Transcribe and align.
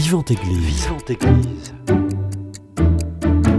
Vivante 0.00 0.30
Église. 0.30 0.84
Vivante 0.84 1.10
Église. 1.10 1.74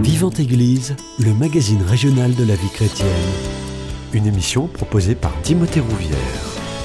Vivante 0.00 0.40
Église, 0.40 0.96
le 1.18 1.34
magazine 1.34 1.82
régional 1.82 2.34
de 2.34 2.44
la 2.44 2.54
vie 2.54 2.70
chrétienne. 2.70 3.08
Une 4.14 4.26
émission 4.26 4.66
proposée 4.66 5.14
par 5.14 5.38
Timothée 5.42 5.80
Rouvière. 5.80 6.16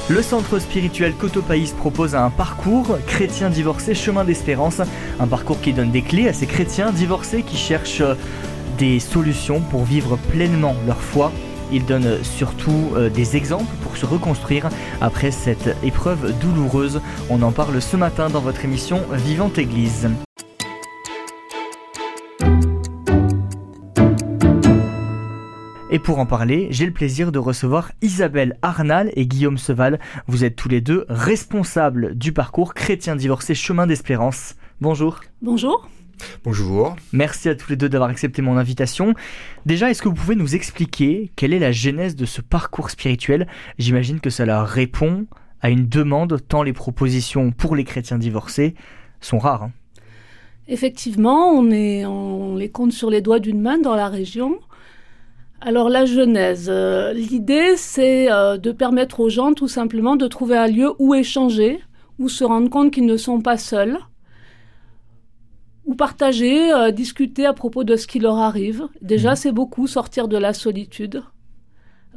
Le 0.10 0.22
centre 0.22 0.60
spirituel 0.60 1.14
Cotopaïs 1.14 1.72
propose 1.72 2.16
un 2.16 2.32
parcours 2.32 2.98
chrétien 3.08 3.50
divorcé 3.50 3.96
chemin 3.96 4.26
d'espérance, 4.26 4.82
un 5.22 5.28
parcours 5.28 5.62
qui 5.62 5.72
donne 5.72 5.92
des 5.92 6.02
clés 6.02 6.28
à 6.28 6.34
ces 6.34 6.48
chrétiens 6.48 6.92
divorcés 6.92 7.42
qui 7.42 7.56
cherchent 7.56 8.04
des 8.78 9.00
solutions 9.00 9.62
pour 9.62 9.86
vivre 9.86 10.18
pleinement 10.18 10.76
leur 10.86 11.00
foi. 11.00 11.32
Il 11.72 11.86
donne 11.86 12.24
surtout 12.24 12.92
euh, 12.96 13.10
des 13.10 13.36
exemples 13.36 13.74
pour 13.84 13.98
se 13.98 14.06
reconstruire 14.06 14.70
après 15.02 15.32
cette 15.32 15.76
épreuve 15.84 16.34
douloureuse. 16.40 17.02
On 17.30 17.42
en 17.42 17.52
parle 17.52 17.82
ce 17.82 17.98
matin 17.98 18.30
dans 18.30 18.42
votre 18.42 18.66
émission 18.66 19.02
Vivante 19.12 19.58
Église. 19.58 20.10
Et 25.96 26.00
pour 26.00 26.20
en 26.20 26.26
parler, 26.26 26.68
j'ai 26.72 26.86
le 26.86 26.92
plaisir 26.92 27.32
de 27.32 27.40
recevoir 27.40 27.92
Isabelle 28.02 28.58
Arnal 28.62 29.12
et 29.16 29.26
Guillaume 29.26 29.58
Seval. 29.58 30.00
Vous 30.28 30.44
êtes 30.44 30.58
tous 30.58 30.68
les 30.68 30.82
deux 30.82 31.06
responsables 31.08 32.16
du 32.16 32.34
parcours 32.34 32.74
Chrétien 32.74 33.16
divorcé 33.16 33.56
Chemin 33.56 33.88
d'Espérance. 33.88 34.56
Bonjour. 34.82 35.22
Bonjour. 35.42 35.88
Bonjour. 36.44 36.96
Merci 37.12 37.50
à 37.50 37.56
tous 37.56 37.70
les 37.70 37.76
deux 37.76 37.90
d'avoir 37.90 38.10
accepté 38.10 38.42
mon 38.42 38.58
invitation. 38.58 39.14
Déjà, 39.66 39.90
est-ce 39.90 40.02
que 40.02 40.10
vous 40.10 40.16
pouvez 40.16 40.36
nous 40.36 40.56
expliquer 40.56 41.32
quelle 41.36 41.54
est 41.54 41.60
la 41.60 41.72
genèse 41.72 42.16
de 42.16 42.26
ce 42.26 42.42
parcours 42.42 42.90
spirituel? 42.90 43.48
J'imagine 43.78 44.20
que 44.20 44.30
cela 44.30 44.64
répond 44.64 45.26
à 45.62 45.70
une 45.70 45.88
demande 45.88 46.40
tant 46.48 46.64
les 46.64 46.74
propositions 46.74 47.52
pour 47.52 47.76
les 47.76 47.84
chrétiens 47.84 48.18
divorcés 48.18 48.76
sont 49.22 49.40
rares. 49.40 49.64
Hein. 49.64 49.72
Effectivement, 50.68 51.50
on, 51.50 51.70
est, 51.72 52.06
on 52.06 52.56
les 52.56 52.70
compte 52.70 52.92
sur 52.92 53.10
les 53.10 53.22
doigts 53.22 53.40
d'une 53.40 53.62
main 53.62 53.78
dans 53.78 53.96
la 53.96 54.08
région. 54.08 54.60
Alors 55.62 55.90
la 55.90 56.06
genèse, 56.06 56.68
euh, 56.70 57.14
l'idée 57.14 57.76
c'est 57.78 58.32
euh, 58.32 58.58
de 58.58 58.72
permettre 58.72 59.20
aux 59.20 59.30
gens 59.30 59.54
tout 59.54 59.68
simplement 59.68 60.16
de 60.16 60.28
trouver 60.28 60.58
un 60.58 60.68
lieu 60.68 60.92
où 61.00 61.16
échanger, 61.16 61.80
où 62.20 62.30
se 62.30 62.44
rendre 62.44 62.70
compte 62.70 62.92
qu'ils 62.92 63.06
ne 63.06 63.18
sont 63.18 63.42
pas 63.42 63.58
seuls, 63.58 63.98
ou 65.86 65.96
partager, 65.96 66.72
euh, 66.74 66.92
discuter 66.92 67.46
à 67.46 67.54
propos 67.54 67.84
de 67.84 67.96
ce 67.96 68.08
qui 68.08 68.20
leur 68.20 68.38
arrive. 68.38 68.88
Déjà, 69.02 69.32
mhm. 69.32 69.36
c'est 69.36 69.52
beaucoup 69.52 69.88
sortir 69.88 70.28
de 70.28 70.38
la 70.38 70.54
solitude, 70.54 71.24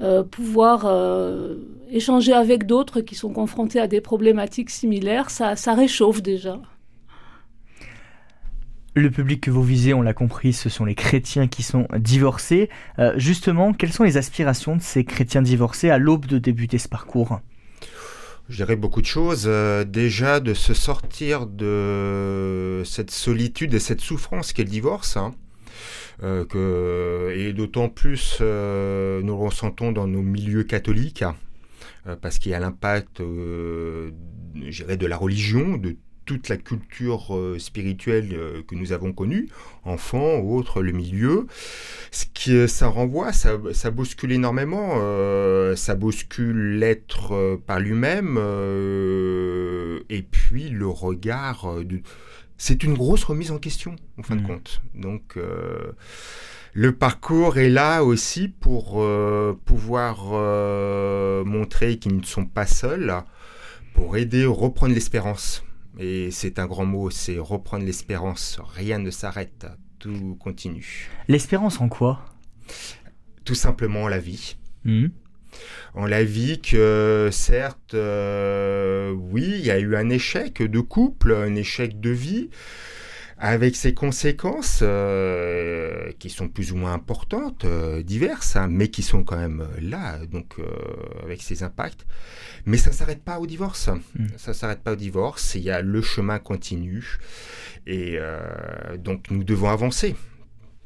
euh, 0.01 0.23
pouvoir 0.23 0.87
euh, 0.87 1.57
échanger 1.91 2.33
avec 2.33 2.67
d'autres 2.67 3.01
qui 3.01 3.15
sont 3.15 3.33
confrontés 3.33 3.81
à 3.81 3.87
des 3.87 4.01
problématiques 4.01 4.71
similaires, 4.71 5.31
ça, 5.31 5.57
ça 5.57 5.75
réchauffe 5.75 6.23
déjà. 6.23 6.61
Le 8.95 9.11
public 9.11 9.43
que 9.43 9.51
vous 9.51 9.63
visez, 9.63 9.95
on 9.95 10.03
l'a 10.03 10.15
compris, 10.15 10.53
ce 10.53 10.69
sont 10.69 10.85
les 10.85 10.97
chrétiens 10.97 11.47
qui 11.47 11.63
sont 11.63 11.87
divorcés. 11.97 12.69
justement, 13.15 13.73
quelles 13.73 13.93
sont 13.93 14.03
les 14.03 14.17
aspirations 14.17 14.75
de 14.75 14.83
ces 14.83 15.05
chrétiens 15.05 15.43
divorcés 15.43 15.89
à 15.89 15.99
l'aube 15.99 16.27
de 16.27 16.39
débuter 16.39 16.79
ce 16.79 16.89
parcours? 16.89 17.39
Je 18.49 18.57
dirais 18.57 18.77
beaucoup 18.77 19.01
de 19.01 19.07
choses. 19.07 19.45
Euh, 19.47 19.85
déjà, 19.85 20.41
de 20.41 20.55
se 20.55 20.75
sortir 20.75 21.47
de 21.47 22.83
cette 22.85 23.11
solitude 23.11 23.75
et 23.75 23.81
cette 23.81 24.01
souffrance 24.01 24.53
qu'est 24.53 24.65
le 24.65 24.71
divorce. 24.71 25.17
Hein. 25.17 25.35
Euh, 26.23 26.45
que, 26.45 27.33
et 27.37 27.53
d'autant 27.53 27.89
plus, 27.89 28.39
euh, 28.41 29.23
nous 29.23 29.37
ressentons 29.37 29.93
dans 29.93 30.07
nos 30.07 30.23
milieux 30.23 30.65
catholiques, 30.65 31.25
parce 32.23 32.39
qu'il 32.39 32.53
y 32.53 32.55
a 32.55 32.59
l'impact, 32.59 33.21
de 33.21 34.13
la 35.07 35.17
religion, 35.17 35.77
de 35.77 35.97
toute 36.29 36.51
la 36.51 36.59
culture 36.59 37.35
euh, 37.35 37.59
spirituelle 37.59 38.29
euh, 38.35 38.63
que 38.69 38.75
nous 38.75 38.93
avons 38.93 39.15
connue, 39.15 39.49
enfants, 39.85 40.41
autres, 40.41 40.83
le 40.83 40.93
milieu. 40.93 41.47
Ce 42.11 42.27
qui 42.35 42.55
euh, 42.55 42.67
ça 42.67 42.87
renvoie, 42.87 43.33
ça, 43.33 43.57
bouscule 43.91 44.33
énormément, 44.33 45.01
ça 45.75 45.95
bouscule 45.95 46.79
l'être 46.79 47.59
par 47.67 47.81
lui-même, 47.81 48.37
et 50.11 50.23
puis 50.23 50.69
le 50.69 50.87
regard. 50.87 51.83
De... 51.83 52.03
C'est 52.59 52.85
une 52.85 52.93
grosse 52.95 53.25
remise 53.25 53.51
en 53.51 53.59
question, 53.59 53.97
en 54.19 54.23
fin 54.23 54.37
de 54.37 54.43
mmh. 54.43 54.47
compte. 54.47 54.83
Donc 54.95 55.39
le 56.75 56.93
parcours 56.93 57.57
est 57.57 57.71
là 57.71 58.03
aussi 58.05 58.49
pour 58.49 59.03
pouvoir 59.65 60.25
montrer 61.47 61.99
qu'ils 61.99 62.17
ne 62.19 62.25
sont 62.25 62.45
pas 62.45 62.67
seuls, 62.67 63.15
pour 63.95 64.19
aider 64.19 64.45
à 64.45 64.51
reprendre 64.51 64.93
l'espérance. 64.93 65.65
Et 65.99 66.31
c'est 66.31 66.61
un 66.61 66.67
grand 66.67 66.85
mot, 66.85 67.11
c'est 67.11 67.39
reprendre 67.39 67.85
l'espérance. 67.85 68.61
Rien 68.75 68.99
ne 68.99 69.11
s'arrête, 69.11 69.67
tout 69.99 70.37
continue. 70.39 71.11
L'espérance 71.27 71.81
en 71.81 71.89
quoi? 71.89 72.25
Tout 73.45 73.57
simplement 73.57 74.05
en 74.05 74.09
la 74.09 74.21
vie. 74.21 74.57
Hmm. 74.85 75.09
En 75.95 76.07
la 76.07 76.23
vie 76.23 76.61
que 76.61 77.31
certes, 77.33 77.95
euh, 77.95 79.11
oui, 79.11 79.43
il 79.59 79.67
y 79.67 79.73
a 79.73 79.79
eu 79.81 79.97
un 79.97 80.09
échec 80.09 80.63
de 80.63 80.81
couple, 80.81 81.35
un 81.35 81.57
échec 81.57 81.99
de 81.99 82.11
vie, 82.11 82.51
avec 83.39 83.77
ses 83.77 83.95
conséquences 83.95 84.81
euh, 84.83 86.11
qui 86.19 86.29
sont 86.31 86.49
plus 86.49 86.73
ou 86.73 86.77
moins 86.77 86.93
importantes, 86.93 87.65
euh, 87.65 88.03
diverses, 88.03 88.57
hein, 88.57 88.69
mais 88.69 88.89
qui 88.89 89.03
sont 89.03 89.25
quand 89.25 89.37
même 89.37 89.67
là, 89.81 90.19
donc 90.27 90.57
avec 91.23 91.43
ses 91.43 91.63
impacts. 91.63 92.07
Mais 92.67 92.77
ça 92.77 92.91
ne 92.91 92.95
s'arrête 92.95 93.23
pas 93.23 93.39
au 93.39 93.47
divorce. 93.47 93.89
Hmm. 93.89 94.27
Ça 94.37 94.51
ne 94.51 94.57
s'arrête 94.57 94.81
pas 94.81 94.93
au 94.93 94.97
divorce. 94.97 95.55
Il 95.55 95.63
y 95.63 95.71
a 95.71 95.83
le 95.83 96.03
chemin 96.03 96.39
continu. 96.39 97.19
Et 97.87 98.17
euh, 98.19 98.97
donc 98.99 99.31
nous 99.31 99.45
devons 99.45 99.71
avancer. 99.71 100.17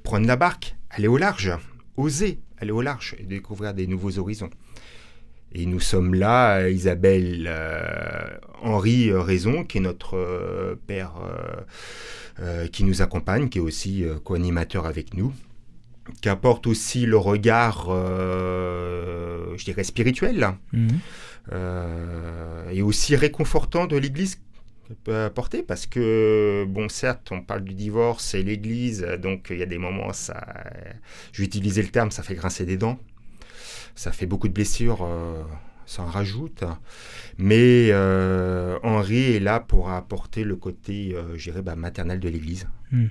Prendre 0.02 0.26
la 0.26 0.36
barque, 0.36 0.76
aller 0.90 1.08
au 1.08 1.16
large, 1.16 1.52
oser 1.96 2.40
aller 2.62 2.70
au 2.70 2.80
large 2.80 3.16
et 3.18 3.24
découvrir 3.24 3.74
des 3.74 3.86
nouveaux 3.86 4.18
horizons. 4.18 4.50
Et 5.54 5.66
nous 5.66 5.80
sommes 5.80 6.14
là, 6.14 6.68
Isabelle 6.68 7.46
euh, 7.48 8.28
Henri 8.62 9.10
euh, 9.10 9.20
Raison, 9.20 9.64
qui 9.64 9.78
est 9.78 9.82
notre 9.82 10.78
père 10.86 11.12
qui 12.72 12.84
nous 12.84 13.02
accompagne, 13.02 13.48
qui 13.48 13.58
est 13.58 13.62
aussi 13.62 14.04
co-animateur 14.24 14.86
avec 14.86 15.14
nous, 15.14 15.32
qui 16.22 16.28
apporte 16.28 16.66
aussi 16.66 17.06
le 17.06 17.16
regard, 17.16 17.86
je 17.88 19.64
dirais, 19.64 19.84
spirituel. 19.84 20.48
Hmm. 20.72 20.88
Euh, 21.50 22.70
et 22.70 22.82
aussi 22.82 23.16
réconfortant 23.16 23.86
de 23.86 23.96
l'Église 23.96 24.38
peut 25.04 25.24
apporter 25.24 25.62
parce 25.62 25.86
que 25.86 26.64
bon 26.68 26.88
certes 26.88 27.32
on 27.32 27.40
parle 27.40 27.62
du 27.64 27.74
divorce 27.74 28.34
et 28.34 28.42
l'Église 28.42 29.06
donc 29.20 29.48
il 29.50 29.58
y 29.58 29.62
a 29.62 29.66
des 29.66 29.78
moments 29.78 30.12
ça 30.12 30.44
utiliser 31.38 31.82
le 31.82 31.88
terme 31.88 32.10
ça 32.10 32.22
fait 32.22 32.34
grincer 32.34 32.66
des 32.66 32.76
dents 32.76 32.98
ça 33.94 34.12
fait 34.12 34.26
beaucoup 34.26 34.48
de 34.48 34.52
blessures 34.52 35.02
euh, 35.02 35.42
ça 35.86 36.02
en 36.02 36.06
rajoute. 36.06 36.64
Mais 37.38 37.88
euh, 37.90 38.78
Henri 38.82 39.34
est 39.36 39.40
là 39.40 39.60
pour 39.60 39.90
apporter 39.90 40.44
le 40.44 40.56
côté 40.56 41.16
je 41.34 41.50
dirais 41.50 41.62
bah, 41.62 41.76
maternel 41.76 42.20
de 42.20 42.28
l'Église. 42.28 42.68
Hmm. 42.90 43.06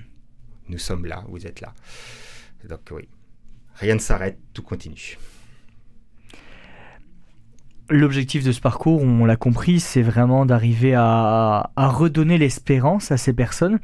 nous 0.68 0.78
sommes 0.78 1.06
là 1.06 1.24
vous 1.28 1.46
êtes 1.46 1.60
là. 1.60 1.74
Donc 2.68 2.80
oui. 2.90 3.08
Rien 3.76 3.94
ne 3.94 4.00
s'arrête 4.00 4.38
tout 4.52 4.62
continue. 4.62 5.18
L'objectif 7.88 8.44
de 8.44 8.52
ce 8.52 8.60
parcours, 8.60 9.02
on 9.02 9.24
l'a 9.24 9.36
compris, 9.36 9.80
c'est 9.80 10.02
vraiment 10.02 10.46
d'arriver 10.46 10.94
à, 10.94 11.70
redonner 11.76 12.38
l'espérance 12.38 13.10
à 13.10 13.16
ces 13.16 13.32
personnes. 13.32 13.80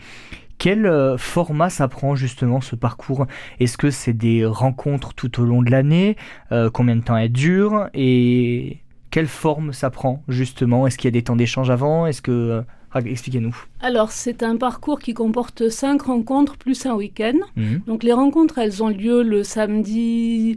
Quel 0.59 0.87
euh, 0.87 1.17
format 1.17 1.71
ça 1.71 1.89
prend 1.89 2.15
justement 2.15 2.61
ce 2.61 2.77
parcours? 2.77 3.27
Est-ce 3.61 3.79
que 3.79 3.91
c'est 3.91 4.13
des 4.13 4.45
rencontres 4.45 5.15
tout 5.15 5.41
au 5.41 5.45
long 5.45 5.63
de 5.63 5.71
l'année? 5.71 6.17
Euh, 6.53 6.71
Combien 6.71 6.97
de 6.97 7.03
temps 7.03 7.17
elles 7.17 7.33
durent? 7.33 7.89
Et 7.95 8.79
quelle 9.11 9.29
forme 9.29 9.73
ça 9.73 9.91
prend 9.91 10.23
justement? 10.29 10.87
Est-ce 10.87 10.99
qu'il 10.99 11.07
y 11.07 11.13
a 11.13 11.13
des 11.13 11.23
temps 11.23 11.37
d'échange 11.37 11.71
avant? 11.71 12.07
Est-ce 12.07 12.23
que 12.23 12.33
euh, 12.33 12.63
Expliquez-nous. 12.95 13.55
Alors, 13.81 14.10
c'est 14.10 14.43
un 14.43 14.57
parcours 14.57 14.99
qui 14.99 15.13
comporte 15.13 15.69
cinq 15.69 16.03
rencontres 16.03 16.57
plus 16.57 16.87
un 16.87 16.95
week-end. 16.95 17.39
Mhm. 17.54 17.83
Donc, 17.87 18.03
les 18.03 18.15
rencontres, 18.15 18.59
elles 18.59 18.83
ont 18.83 18.89
lieu 18.89 19.22
le 19.22 19.45
samedi 19.45 20.57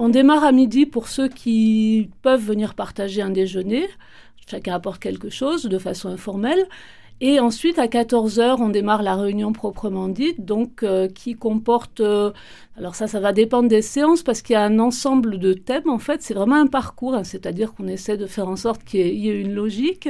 on 0.00 0.08
démarre 0.08 0.44
à 0.44 0.52
midi 0.52 0.86
pour 0.86 1.08
ceux 1.08 1.28
qui 1.28 2.08
peuvent 2.22 2.44
venir 2.44 2.74
partager 2.74 3.20
un 3.20 3.30
déjeuner. 3.30 3.88
Chacun 4.48 4.74
apporte 4.74 5.02
quelque 5.02 5.28
chose 5.28 5.64
de 5.64 5.78
façon 5.78 6.08
informelle. 6.08 6.64
Et 7.20 7.40
ensuite, 7.40 7.78
à 7.78 7.86
14h, 7.86 8.56
on 8.60 8.68
démarre 8.68 9.02
la 9.02 9.16
réunion 9.16 9.52
proprement 9.52 10.08
dite, 10.08 10.44
donc 10.44 10.82
euh, 10.82 11.08
qui 11.08 11.34
comporte... 11.34 12.00
Euh, 12.00 12.30
alors 12.76 12.94
ça, 12.94 13.08
ça 13.08 13.18
va 13.18 13.32
dépendre 13.32 13.68
des 13.68 13.82
séances 13.82 14.22
parce 14.22 14.40
qu'il 14.40 14.54
y 14.54 14.56
a 14.56 14.62
un 14.62 14.78
ensemble 14.78 15.38
de 15.38 15.52
thèmes, 15.52 15.88
en 15.88 15.98
fait. 15.98 16.22
C'est 16.22 16.34
vraiment 16.34 16.56
un 16.56 16.68
parcours, 16.68 17.14
hein, 17.14 17.24
c'est-à-dire 17.24 17.74
qu'on 17.74 17.88
essaie 17.88 18.16
de 18.16 18.26
faire 18.26 18.48
en 18.48 18.56
sorte 18.56 18.84
qu'il 18.84 19.00
y, 19.00 19.28
ait 19.28 19.40
une 19.40 19.54
logique. 19.54 20.08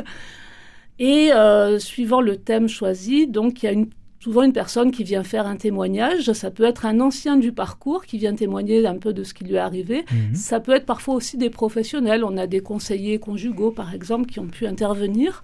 Et 0.99 1.33
euh, 1.33 1.79
suivant 1.79 2.21
le 2.21 2.37
thème 2.37 2.69
choisi, 2.69 3.27
donc 3.27 3.63
il 3.63 3.67
y 3.67 3.69
a 3.69 3.73
une 3.73 3.89
souvent 4.21 4.43
une 4.43 4.53
personne 4.53 4.91
qui 4.91 5.05
vient 5.05 5.23
faire 5.23 5.47
un 5.47 5.57
témoignage. 5.57 6.33
Ça 6.33 6.51
peut 6.51 6.65
être 6.65 6.87
un 6.87 7.01
ancien 7.01 7.37
du 7.37 7.53
parcours 7.53 8.05
qui 8.05 8.19
vient 8.19 8.35
témoigner 8.35 8.85
un 8.87 8.99
peu 8.99 9.13
de 9.13 9.23
ce 9.23 9.33
qui 9.33 9.45
lui 9.45 9.55
est 9.55 9.59
arrivé. 9.59 10.05
Mhm. 10.11 10.35
Ça 10.35 10.61
peut 10.61 10.73
être 10.73 10.87
parfois 10.87 11.15
aussi 11.15 11.37
des 11.37 11.51
professionnels. 11.51 12.25
On 12.25 12.37
a 12.37 12.47
des 12.47 12.61
conseillers 12.61 13.19
conjugaux, 13.19 13.71
par 13.71 13.95
exemple, 13.95 14.27
qui 14.27 14.41
ont 14.41 14.49
pu 14.49 14.67
intervenir. 14.67 15.43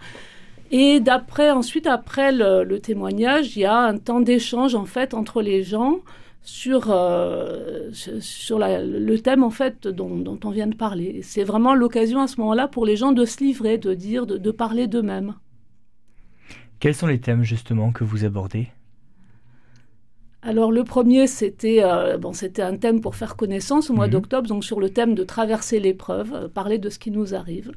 Et 0.77 0.99
d'après, 0.99 1.53
ensuite, 1.53 1.87
après 1.87 2.33
le, 2.33 2.79
témoignage, 2.81 3.57
il 3.57 3.61
y 3.61 3.65
a 3.65 3.79
un 3.79 3.97
temps 3.97 4.19
d'échange 4.19 4.75
en 4.75 4.87
fait 4.87 5.15
entre 5.15 5.41
les 5.41 5.63
gens 5.63 6.01
sur, 6.43 6.91
euh, 6.91 7.91
sur 7.93 8.59
le 8.59 9.17
thème 9.19 9.45
en 9.45 9.51
fait 9.51 9.87
dont, 9.87 10.41
on 10.43 10.51
vient 10.51 10.67
de 10.67 10.75
parler. 10.75 11.21
C'est 11.23 11.45
vraiment 11.45 11.77
l'occasion 11.77 12.21
à 12.21 12.27
ce 12.27 12.41
moment-là 12.41 12.67
pour 12.67 12.87
les 12.87 12.97
gens 12.97 13.13
de 13.13 13.25
se 13.25 13.39
livrer, 13.39 13.79
de 13.79 13.95
dire, 13.95 14.27
de 14.27 14.51
parler 14.51 14.89
d'eux-mêmes. 14.89 15.37
Quels 16.81 16.97
sont 16.97 17.07
les 17.07 17.21
thèmes 17.21 17.45
justement 17.45 17.93
que 17.93 18.03
vous 18.03 18.25
abordez? 18.25 18.67
Alors 20.47 20.71
le 20.71 20.85
premier, 20.85 21.27
c'était 21.27 21.79
euh, 21.83 22.19
bon, 22.19 22.35
c'était 22.35 22.61
un 22.61 22.77
thème 22.77 23.01
pour 23.01 23.17
faire 23.17 23.35
connaissance 23.35 23.89
au 23.89 23.95
mois 23.95 24.07
mhm. 24.07 24.13
d'octobre, 24.13 24.47
donc 24.47 24.63
sur 24.63 24.79
le 24.79 24.91
thème 24.91 25.15
de 25.15 25.25
traverser 25.25 25.81
l'épreuve, 25.81 26.35
euh, 26.35 26.49
parler 26.49 26.77
de 26.77 26.91
ce 26.91 26.99
qui 26.99 27.11
nous 27.11 27.35
arrive. 27.35 27.73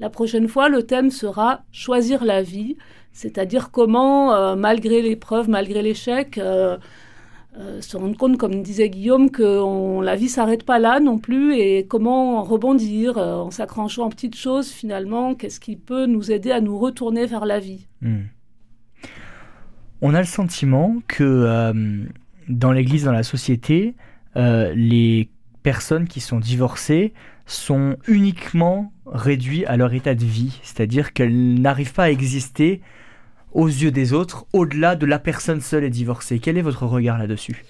La 0.00 0.10
prochaine 0.10 0.48
fois, 0.48 0.68
le 0.68 0.82
thème 0.82 1.10
sera 1.10 1.62
choisir 1.70 2.24
la 2.24 2.42
vie, 2.42 2.76
c'est-à-dire 3.12 3.70
comment, 3.70 4.34
euh, 4.34 4.56
malgré 4.56 5.00
l'épreuve, 5.00 5.48
malgré 5.48 5.80
l'échec, 5.80 6.40
se 7.80 7.96
rendre 7.96 8.16
compte, 8.16 8.36
comme 8.36 8.62
disait 8.62 8.88
Guillaume, 8.88 9.30
que 9.30 10.00
la 10.00 10.14
vie 10.14 10.28
s'arrête 10.28 10.62
pas 10.64 10.78
là 10.78 11.00
non 11.00 11.18
plus, 11.18 11.56
et 11.56 11.86
comment 11.86 12.42
rebondir 12.42 13.18
en 13.18 13.50
s'accrochant 13.50 14.04
en 14.04 14.10
petites 14.10 14.36
choses 14.36 14.68
finalement, 14.68 15.34
qu'est-ce 15.34 15.58
qui 15.58 15.76
peut 15.76 16.06
nous 16.06 16.30
aider 16.30 16.52
à 16.52 16.60
nous 16.60 16.78
retourner 16.78 17.26
vers 17.26 17.46
la 17.46 17.58
vie. 17.58 17.86
Hmm 18.00 18.26
on 20.00 20.14
a 20.14 20.20
le 20.20 20.26
sentiment 20.26 20.96
que 21.08 21.24
euh, 21.24 22.04
dans 22.48 22.72
l'Église, 22.72 23.04
dans 23.04 23.12
la 23.12 23.22
société, 23.22 23.94
euh, 24.36 24.72
les 24.74 25.28
personnes 25.62 26.06
qui 26.06 26.20
sont 26.20 26.38
divorcées 26.38 27.12
sont 27.46 27.96
uniquement 28.06 28.92
réduites 29.06 29.66
à 29.66 29.76
leur 29.76 29.92
état 29.94 30.14
de 30.14 30.24
vie, 30.24 30.60
c'est-à-dire 30.62 31.12
qu'elles 31.12 31.60
n'arrivent 31.60 31.94
pas 31.94 32.04
à 32.04 32.10
exister 32.10 32.80
aux 33.52 33.66
yeux 33.66 33.90
des 33.90 34.12
autres 34.12 34.46
au-delà 34.52 34.94
de 34.94 35.06
la 35.06 35.18
personne 35.18 35.60
seule 35.60 35.84
et 35.84 35.90
divorcée. 35.90 36.38
Quel 36.38 36.58
est 36.58 36.62
votre 36.62 36.86
regard 36.86 37.18
là-dessus? 37.18 37.64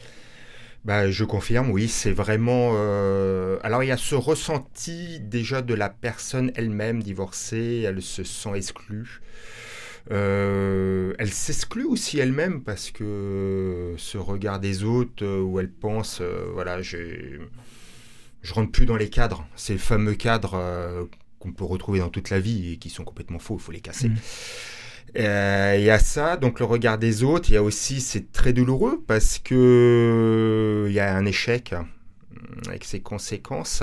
Bah, 0.84 1.10
je 1.10 1.24
confirme, 1.24 1.70
oui, 1.70 1.88
c'est 1.88 2.12
vraiment... 2.12 2.72
Euh, 2.74 3.58
alors 3.62 3.82
il 3.82 3.88
y 3.88 3.92
a 3.92 3.96
ce 3.96 4.14
ressenti 4.14 5.20
déjà 5.20 5.62
de 5.62 5.74
la 5.74 5.88
personne 5.88 6.50
elle-même 6.54 7.02
divorcée, 7.02 7.84
elle 7.86 8.02
se 8.02 8.24
sent 8.24 8.50
exclue. 8.54 9.20
Euh, 10.10 11.12
elle 11.18 11.32
s'exclut 11.32 11.84
aussi 11.84 12.18
elle-même 12.18 12.62
parce 12.62 12.90
que 12.90 13.94
ce 13.98 14.16
regard 14.16 14.58
des 14.58 14.84
autres 14.84 15.24
euh, 15.24 15.42
où 15.42 15.60
elle 15.60 15.70
pense, 15.70 16.20
euh, 16.22 16.50
voilà, 16.54 16.80
je 16.80 17.38
rentre 18.50 18.72
plus 18.72 18.86
dans 18.86 18.96
les 18.96 19.10
cadres, 19.10 19.46
ces 19.54 19.76
fameux 19.76 20.14
cadres 20.14 21.08
qu'on 21.38 21.52
peut 21.52 21.64
retrouver 21.64 21.98
dans 21.98 22.08
toute 22.08 22.30
la 22.30 22.40
vie 22.40 22.72
et 22.72 22.76
qui 22.78 22.88
sont 22.88 23.04
complètement 23.04 23.38
faux, 23.38 23.56
il 23.58 23.62
faut 23.62 23.72
les 23.72 23.80
casser. 23.80 24.08
Mmh. 24.08 24.16
Il 25.14 25.22
y 25.82 25.90
a 25.90 25.98
ça, 25.98 26.36
donc 26.36 26.60
le 26.60 26.64
regard 26.64 26.98
des 26.98 27.22
autres. 27.22 27.50
Il 27.50 27.54
y 27.54 27.56
a 27.56 27.62
aussi, 27.62 28.00
c'est 28.00 28.30
très 28.30 28.52
douloureux 28.52 29.02
parce 29.06 29.38
que 29.38 30.86
il 30.88 30.92
y 30.92 31.00
a 31.00 31.14
un 31.14 31.26
échec 31.26 31.74
avec 32.66 32.84
ses 32.84 33.00
conséquences. 33.00 33.82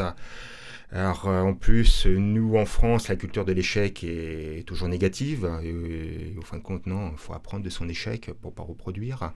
Alors 0.96 1.28
euh, 1.28 1.42
en 1.42 1.54
plus, 1.54 2.06
nous 2.06 2.56
en 2.56 2.66
France, 2.66 3.10
la 3.10 3.18
culture 3.18 3.44
de 3.44 3.52
l'échec 3.52 4.02
est 4.06 4.66
toujours 4.66 4.88
négative. 4.88 5.46
Et, 5.62 6.34
au 6.38 6.42
fin 6.42 6.58
de 6.58 6.64
compte, 6.64 6.88
non, 6.88 7.12
il 7.12 7.18
faut 7.18 7.34
apprendre 7.34 7.66
de 7.66 7.70
son 7.70 7.90
échec 7.90 8.32
pour 8.42 8.54
pas 8.54 8.64
reproduire. 8.64 9.34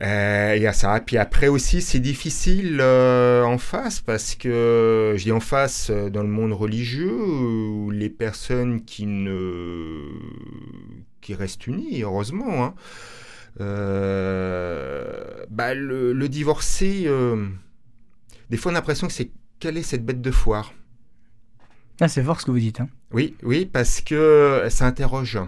Euh, 0.00 0.54
il 0.56 0.62
y 0.62 0.68
a 0.68 0.72
ça. 0.72 1.00
Puis 1.00 1.16
après 1.18 1.48
aussi, 1.48 1.82
c'est 1.82 1.98
difficile 1.98 2.78
euh, 2.80 3.42
en 3.42 3.58
face 3.58 4.00
parce 4.00 4.36
que 4.36 5.14
je 5.16 5.24
dis 5.24 5.32
en 5.32 5.40
face 5.40 5.90
dans 5.90 6.22
le 6.22 6.28
monde 6.28 6.52
religieux 6.52 7.20
où 7.20 7.90
les 7.90 8.08
personnes 8.08 8.84
qui 8.84 9.06
ne 9.06 10.04
qui 11.20 11.34
restent 11.34 11.66
unies, 11.66 12.02
heureusement, 12.02 12.64
hein, 12.64 12.74
bah, 15.50 15.74
le, 15.74 16.12
le 16.12 16.28
divorcé, 16.28 17.08
des 18.50 18.56
fois 18.56 18.70
on 18.70 18.76
a 18.76 18.78
l'impression 18.78 19.08
que 19.08 19.12
c'est 19.12 19.32
quelle 19.58 19.76
est 19.76 19.82
cette 19.82 20.04
bête 20.04 20.20
de 20.20 20.30
foire? 20.30 20.72
Ah, 22.00 22.08
C'est 22.08 22.22
fort 22.22 22.40
ce 22.40 22.46
que 22.46 22.50
vous 22.50 22.58
dites. 22.58 22.80
Hein. 22.80 22.88
Oui, 23.12 23.34
oui, 23.42 23.66
parce 23.66 24.00
que 24.00 24.66
ça 24.70 24.86
interroge. 24.86 25.38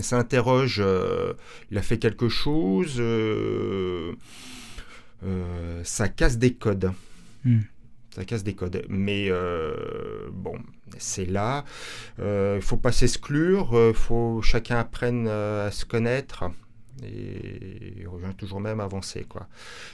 Ça 0.00 0.18
interroge, 0.18 0.80
euh, 0.82 1.34
il 1.70 1.76
a 1.76 1.82
fait 1.82 1.98
quelque 1.98 2.28
chose, 2.28 2.96
euh, 2.98 4.12
euh, 5.24 5.82
ça 5.84 6.08
casse 6.08 6.38
des 6.38 6.54
codes. 6.54 6.92
Hmm. 7.44 7.60
Ça 8.14 8.24
casse 8.24 8.42
des 8.42 8.54
codes. 8.54 8.84
Mais 8.88 9.30
bon, 10.32 10.54
c'est 10.98 11.24
là. 11.26 11.64
Il 12.18 12.24
ne 12.24 12.60
faut 12.60 12.76
pas 12.76 12.92
s'exclure, 12.92 13.70
il 13.72 13.94
faut 13.94 14.40
chacun 14.42 14.78
apprenne 14.78 15.28
à 15.28 15.70
se 15.70 15.86
connaître 15.86 16.44
et 17.02 18.06
revient 18.06 18.34
toujours 18.36 18.60
même 18.60 18.80
avancer 18.80 19.24
quoi. 19.28 19.48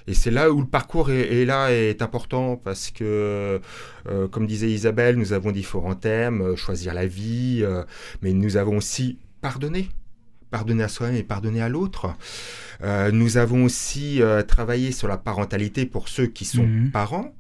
Et 0.07 0.15
c'est 0.15 0.31
là 0.31 0.51
où 0.51 0.61
le 0.61 0.67
parcours 0.67 1.11
est, 1.11 1.45
là 1.45 1.71
est 1.71 2.03
important 2.03 2.57
parce 2.57 2.91
que 2.91 3.61
euh, 4.09 4.29
comme 4.29 4.47
disait 4.47 4.71
Isabelle, 4.71 5.17
nous 5.17 5.33
avons 5.33 5.53
différents 5.53 5.95
thèmes, 5.95 6.43
euh, 6.43 6.57
choisir 6.57 6.95
la 6.95 7.07
vie, 7.07 7.61
euh, 7.63 7.85
mais 8.23 8.33
nous 8.33 8.57
avons 8.57 8.79
aussi 8.79 9.19
pardonner, 9.41 9.89
pardonner 10.51 10.83
à 10.83 10.89
soi-même 10.89 11.17
et 11.17 11.23
pardonner 11.23 11.63
à 11.63 11.69
l'autre. 11.69 12.15
nous 13.13 13.37
avons 13.37 13.65
aussi 13.65 14.21
travaillé 14.47 14.93
sur 14.93 15.09
la 15.09 15.17
parentalité 15.17 15.87
pour 15.87 16.09
ceux 16.09 16.27
qui 16.27 16.45
sont 16.45 16.67
mhm. 16.67 16.91
parents. 16.91 17.35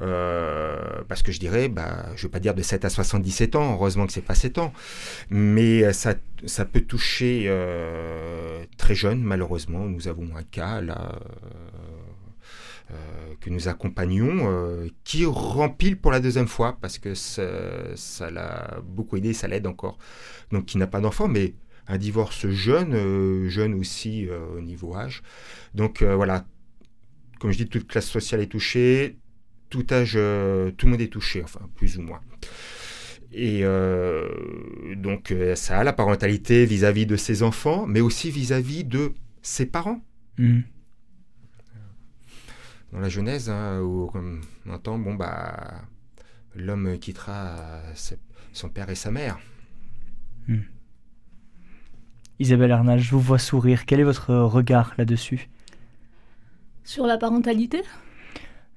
Euh, 0.00 1.02
parce 1.08 1.22
que 1.22 1.32
je 1.32 1.40
dirais, 1.40 1.68
bah, 1.68 2.06
je 2.14 2.20
ne 2.20 2.22
vais 2.22 2.28
pas 2.28 2.40
dire 2.40 2.54
de 2.54 2.62
7 2.62 2.84
à 2.84 2.90
77 2.90 3.56
ans, 3.56 3.74
heureusement 3.74 4.06
que 4.06 4.12
c'est 4.12 4.22
pas 4.22 4.34
7 4.34 4.58
ans, 4.58 4.72
mais 5.30 5.92
ça, 5.92 6.14
ça 6.46 6.64
peut 6.64 6.82
toucher 6.82 7.44
euh, 7.46 8.64
très 8.76 8.94
jeune, 8.94 9.22
malheureusement. 9.22 9.80
Nous 9.80 10.08
avons 10.08 10.36
un 10.36 10.42
cas 10.42 10.80
là. 10.80 11.18
Euh, 12.90 12.94
que 13.40 13.50
nous 13.50 13.68
accompagnons, 13.68 14.88
qui 15.04 15.26
rempile 15.26 15.98
pour 15.98 16.10
la 16.10 16.20
deuxième 16.20 16.48
fois, 16.48 16.78
parce 16.80 16.98
que 16.98 17.14
ça 17.14 18.30
l'a 18.30 18.80
beaucoup 18.82 19.18
aidé, 19.18 19.34
ça 19.34 19.46
l'aide 19.46 19.66
encore. 19.66 19.98
Donc, 20.52 20.64
qui 20.64 20.78
n'a 20.78 20.86
pas 20.86 21.00
d'enfant, 21.00 21.28
mais 21.28 21.52
un 21.86 21.98
divorce 21.98 22.48
jeune, 22.48 23.46
jeune 23.48 23.74
aussi 23.74 24.26
au 24.56 24.62
niveau 24.62 24.96
âge. 24.96 25.22
Donc, 25.74 26.02
voilà, 26.02 26.46
comme 27.38 27.52
je 27.52 27.58
dis, 27.58 27.66
toute 27.66 27.86
classe 27.86 28.08
sociale 28.08 28.40
est 28.40 28.46
touchée, 28.46 29.18
tout 29.70 29.86
âge, 29.90 30.14
euh, 30.16 30.70
tout 30.72 30.86
le 30.86 30.92
monde 30.92 31.00
est 31.00 31.12
touché, 31.12 31.42
enfin 31.42 31.60
plus 31.74 31.98
ou 31.98 32.02
moins. 32.02 32.20
Et 33.32 33.60
euh, 33.62 34.26
donc 34.96 35.30
euh, 35.30 35.54
ça 35.54 35.78
a 35.78 35.84
la 35.84 35.92
parentalité 35.92 36.64
vis-à-vis 36.64 37.06
de 37.06 37.16
ses 37.16 37.42
enfants, 37.42 37.86
mais 37.86 38.00
aussi 38.00 38.30
vis-à-vis 38.30 38.84
de 38.84 39.12
ses 39.42 39.66
parents. 39.66 40.00
Hmm. 40.38 40.60
Dans 42.92 43.00
la 43.00 43.10
Genèse, 43.10 43.50
hein, 43.50 43.80
où 43.82 44.10
on 44.14 44.70
entend, 44.70 44.98
bon 44.98 45.14
bah, 45.14 45.82
l'homme 46.54 46.98
quittera 46.98 47.82
son 48.52 48.70
père 48.70 48.88
et 48.88 48.94
sa 48.94 49.10
mère. 49.10 49.38
Hmm. 50.46 50.60
Isabelle 52.38 52.72
Arnal, 52.72 53.00
je 53.00 53.10
vous 53.10 53.20
vois 53.20 53.38
sourire. 53.38 53.84
Quel 53.84 54.00
est 54.00 54.04
votre 54.04 54.34
regard 54.34 54.94
là-dessus? 54.96 55.48
Sur 56.84 57.06
la 57.06 57.18
parentalité? 57.18 57.82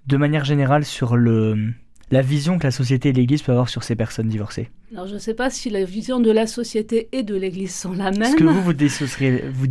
De 0.07 0.17
manière 0.17 0.45
générale 0.45 0.85
sur 0.85 1.15
le, 1.15 1.73
la 2.11 2.21
vision 2.21 2.59
que 2.59 2.63
la 2.65 2.71
société 2.71 3.09
et 3.09 3.13
l'Église 3.13 3.41
peuvent 3.41 3.55
avoir 3.55 3.69
sur 3.69 3.83
ces 3.83 3.95
personnes 3.95 4.27
divorcées 4.27 4.69
Alors 4.93 5.07
je 5.07 5.13
ne 5.13 5.19
sais 5.19 5.33
pas 5.33 5.49
si 5.49 5.69
la 5.69 5.85
vision 5.85 6.19
de 6.19 6.29
la 6.29 6.45
société 6.45 7.07
et 7.13 7.23
de 7.23 7.35
l'Église 7.35 7.73
sont 7.73 7.93
la 7.93 8.11
même. 8.11 8.23
Est-ce 8.23 8.35
que 8.35 8.43
vous 8.43 8.61
vous 8.61 8.73
dissocierez, 8.73 9.45
vous 9.53 9.67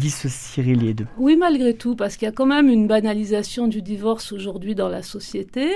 les 0.81 0.95
deux 0.95 1.07
Oui, 1.19 1.37
malgré 1.37 1.75
tout, 1.75 1.97
parce 1.97 2.17
qu'il 2.17 2.27
y 2.27 2.29
a 2.29 2.33
quand 2.33 2.47
même 2.47 2.69
une 2.69 2.87
banalisation 2.87 3.69
du 3.69 3.83
divorce 3.83 4.33
aujourd'hui 4.33 4.75
dans 4.75 4.89
la 4.89 5.03
société. 5.03 5.69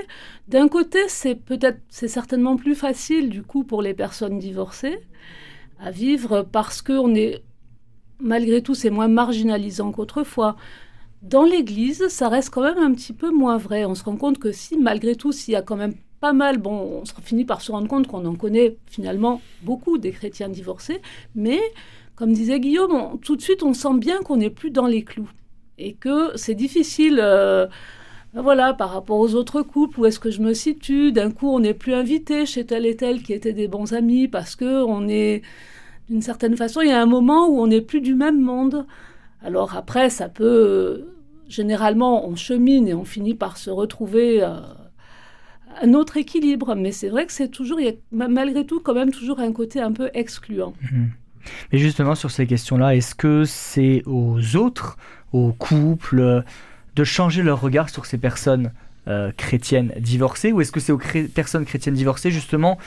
D'un 0.48 0.68
côté, 0.68 0.98
c'est 1.08 1.34
peut-être, 1.34 1.78
c'est 1.88 2.08
certainement 2.08 2.56
plus 2.56 2.74
facile 2.74 3.28
du 3.28 3.42
coup 3.42 3.64
pour 3.64 3.82
les 3.82 3.94
personnes 3.94 4.38
divorcées 4.38 4.98
à 5.78 5.90
vivre 5.90 6.46
parce 6.50 6.80
que 6.80 6.92
on 6.92 7.14
est, 7.14 7.42
malgré 8.20 8.62
tout, 8.62 8.74
c'est 8.74 8.90
moins 8.90 9.08
marginalisant 9.08 9.92
qu'autrefois. 9.92 10.56
Dans 11.24 11.44
l'Église, 11.44 12.08
ça 12.08 12.28
reste 12.28 12.50
quand 12.50 12.60
même 12.60 12.76
un 12.76 12.92
petit 12.92 13.14
peu 13.14 13.30
moins 13.30 13.56
vrai. 13.56 13.86
On 13.86 13.94
se 13.94 14.04
rend 14.04 14.16
compte 14.16 14.38
que 14.38 14.52
si, 14.52 14.76
malgré 14.76 15.16
tout, 15.16 15.32
s'il 15.32 15.52
y 15.52 15.56
a 15.56 15.62
quand 15.62 15.74
même 15.74 15.94
pas 16.20 16.34
mal, 16.34 16.58
bon, 16.58 17.02
on 17.02 17.22
finit 17.22 17.46
par 17.46 17.62
se 17.62 17.72
rendre 17.72 17.88
compte 17.88 18.06
qu'on 18.06 18.26
en 18.26 18.34
connaît 18.34 18.76
finalement 18.86 19.40
beaucoup 19.62 19.96
des 19.96 20.10
chrétiens 20.10 20.50
divorcés, 20.50 21.00
mais 21.34 21.60
comme 22.14 22.34
disait 22.34 22.60
Guillaume, 22.60 23.18
tout 23.22 23.36
de 23.36 23.40
suite 23.40 23.62
on 23.62 23.72
sent 23.72 23.94
bien 23.98 24.20
qu'on 24.20 24.36
n'est 24.36 24.50
plus 24.50 24.70
dans 24.70 24.86
les 24.86 25.02
clous 25.02 25.30
et 25.78 25.94
que 25.94 26.36
c'est 26.36 26.54
difficile. 26.54 27.18
Euh, 27.22 27.66
ben 28.34 28.42
voilà, 28.42 28.74
par 28.74 28.90
rapport 28.90 29.18
aux 29.18 29.34
autres 29.34 29.62
couples, 29.62 30.00
où 30.00 30.06
est-ce 30.06 30.20
que 30.20 30.30
je 30.30 30.42
me 30.42 30.52
situe? 30.52 31.10
D'un 31.10 31.30
coup, 31.30 31.48
on 31.48 31.60
n'est 31.60 31.72
plus 31.72 31.94
invité 31.94 32.44
chez 32.44 32.66
tel 32.66 32.84
et 32.84 32.96
tel 32.96 33.22
qui 33.22 33.32
étaient 33.32 33.52
des 33.54 33.68
bons 33.68 33.94
amis 33.94 34.28
parce 34.28 34.56
que 34.56 34.82
on 34.84 35.08
est, 35.08 35.40
d'une 36.10 36.20
certaine 36.20 36.56
façon, 36.56 36.82
il 36.82 36.88
y 36.88 36.92
a 36.92 37.00
un 37.00 37.06
moment 37.06 37.48
où 37.48 37.60
on 37.60 37.66
n'est 37.66 37.80
plus 37.80 38.02
du 38.02 38.14
même 38.14 38.40
monde. 38.40 38.86
Alors 39.42 39.76
après, 39.76 40.10
ça 40.10 40.28
peut 40.28 41.13
généralement, 41.54 42.28
on 42.28 42.36
chemine 42.36 42.88
et 42.88 42.94
on 42.94 43.04
finit 43.04 43.34
par 43.34 43.56
se 43.56 43.70
retrouver 43.70 44.42
euh, 44.42 44.60
un 45.82 45.94
autre 45.94 46.16
équilibre. 46.16 46.74
Mais 46.74 46.92
c'est 46.92 47.08
vrai 47.08 47.26
que 47.26 47.32
c'est 47.32 47.48
toujours, 47.48 47.80
y 47.80 47.88
a 47.88 47.92
malgré 48.12 48.66
tout 48.66 48.80
quand 48.80 48.94
même 48.94 49.12
toujours 49.12 49.40
un 49.40 49.52
côté 49.52 49.80
un 49.80 49.92
peu 49.92 50.10
excluant. 50.14 50.74
Mhm. 50.82 51.10
Mais 51.72 51.78
justement, 51.78 52.14
sur 52.14 52.30
ces 52.30 52.46
questions-là, 52.46 52.96
est-ce 52.96 53.14
que 53.14 53.44
c'est 53.44 54.02
aux 54.06 54.56
autres, 54.56 54.96
aux 55.32 55.52
couples, 55.52 56.42
de 56.96 57.04
changer 57.04 57.42
leur 57.42 57.60
regard 57.60 57.90
sur 57.90 58.06
ces 58.06 58.16
personnes 58.16 58.72
euh, 59.08 59.30
chrétiennes 59.36 59.92
divorcées? 59.98 60.52
Ou 60.52 60.62
est-ce 60.62 60.72
que 60.72 60.80
c'est 60.80 60.92
aux 60.92 61.00
personnes 61.34 61.66
chrétiennes 61.66 61.94
divorcées 61.94 62.30
justement 62.30 62.78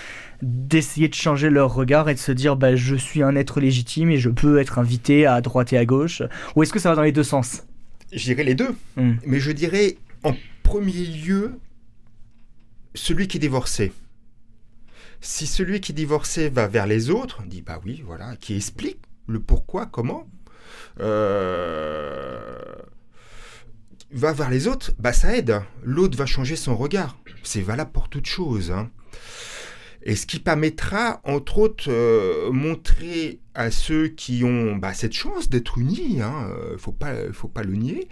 d'essayer 0.41 1.07
de 1.07 1.13
changer 1.13 1.51
leur 1.51 1.73
regard 1.73 2.09
et 2.09 2.15
de 2.15 2.19
se 2.19 2.31
dire 2.31 2.55
bah, 2.55 2.75
je 2.75 2.95
suis 2.95 3.21
un 3.21 3.35
être 3.35 3.59
légitime 3.59 4.09
et 4.09 4.17
je 4.17 4.29
peux 4.29 4.59
être 4.59 4.79
invité 4.79 5.27
à 5.27 5.39
droite 5.41 5.71
et 5.73 5.77
à 5.77 5.85
gauche? 5.85 6.23
Ou 6.55 6.63
est-ce 6.63 6.73
que 6.73 6.79
ça 6.79 6.89
va 6.89 6.95
dans 6.95 7.03
les 7.03 7.11
deux 7.11 7.23
sens? 7.23 7.66
Je 8.11 8.23
dirais 8.23 8.43
les 8.43 8.55
deux, 8.55 8.75
hmm. 8.95 9.15
mais 9.25 9.39
je 9.39 9.51
dirais 9.51 9.97
en 10.23 10.33
premier 10.63 11.05
lieu 11.05 11.59
celui 12.95 13.27
qui 13.27 13.37
est 13.37 13.41
divorcé. 13.41 13.93
Si 15.21 15.47
celui 15.47 15.81
qui 15.81 15.91
est 15.91 15.95
divorcé 15.95 16.49
va 16.49 16.67
vers 16.67 16.85
les 16.87 17.09
autres, 17.09 17.43
dit 17.43 17.61
bah 17.61 17.79
oui, 17.85 18.03
voilà, 18.05 18.35
qui 18.37 18.55
explique 18.55 18.99
le 19.27 19.39
pourquoi, 19.39 19.85
comment, 19.85 20.27
euh, 20.99 22.75
va 24.11 24.33
vers 24.33 24.49
les 24.49 24.67
autres, 24.67 24.91
bah 24.99 25.13
ça 25.13 25.35
aide. 25.35 25.61
L'autre 25.83 26.17
va 26.17 26.25
changer 26.25 26.55
son 26.55 26.75
regard. 26.75 27.17
C'est 27.43 27.61
valable 27.61 27.91
pour 27.91 28.09
toute 28.09 28.27
chose. 28.27 28.71
Hein. 28.71 28.89
Et 30.03 30.15
ce 30.15 30.25
qui 30.25 30.39
permettra, 30.39 31.21
entre 31.23 31.57
autres, 31.57 31.89
euh, 31.89 32.51
montrer 32.51 33.39
à 33.53 33.71
ceux 33.71 34.07
qui 34.07 34.43
ont 34.43 34.75
bah, 34.75 34.93
cette 34.93 35.13
chance 35.13 35.49
d'être 35.49 35.77
unis, 35.77 36.07
il 36.11 36.21
hein, 36.21 36.49
ne 36.71 36.77
faut 36.77 36.91
pas, 36.91 37.13
faut 37.33 37.47
pas 37.47 37.63
le 37.63 37.75
nier, 37.75 38.07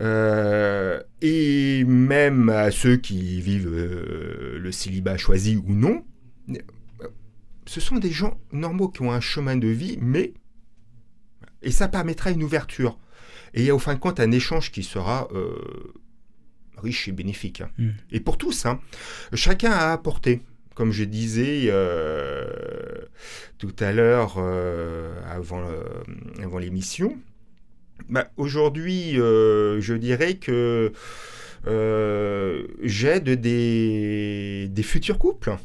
euh, 0.00 1.00
et 1.22 1.84
même 1.84 2.48
à 2.48 2.70
ceux 2.70 2.96
qui 2.96 3.40
vivent 3.40 3.72
euh, 3.72 4.58
le 4.58 4.72
célibat 4.72 5.16
choisi 5.16 5.56
ou 5.56 5.72
non, 5.72 6.04
ce 7.66 7.80
sont 7.80 7.96
des 7.96 8.10
gens 8.10 8.38
normaux 8.52 8.88
qui 8.88 9.02
ont 9.02 9.12
un 9.12 9.20
chemin 9.20 9.56
de 9.56 9.68
vie, 9.68 9.98
mais... 10.00 10.34
Et 11.62 11.72
ça 11.72 11.88
permettra 11.88 12.30
une 12.30 12.44
ouverture. 12.44 12.98
Et 13.54 13.62
il 13.62 13.66
y 13.66 13.70
a 13.70 13.74
au 13.74 13.78
fin 13.78 13.94
de 13.94 13.98
compte 13.98 14.20
un 14.20 14.30
échange 14.30 14.70
qui 14.70 14.84
sera 14.84 15.28
euh, 15.32 15.94
riche 16.76 17.08
et 17.08 17.12
bénéfique. 17.12 17.62
Hein. 17.62 17.70
Hmm. 17.78 17.90
Et 18.12 18.20
pour 18.20 18.38
tous, 18.38 18.66
hein. 18.66 18.78
chacun 19.32 19.72
a 19.72 19.92
apporté. 19.92 20.42
Comme 20.76 20.92
je 20.92 21.02
disais 21.02 21.62
euh, 21.70 22.46
tout 23.58 23.74
à 23.80 23.92
l'heure 23.92 24.36
euh, 24.38 25.12
avant, 25.28 25.64
avant 26.40 26.58
l'émission, 26.58 27.18
bah, 28.08 28.30
aujourd'hui, 28.36 29.14
je 29.14 29.94
dirais 29.94 30.34
que 30.34 30.92
j'aide 32.84 33.30
des, 33.40 34.68
des 34.70 34.82
futurs 34.84 35.18
couples 35.18 35.56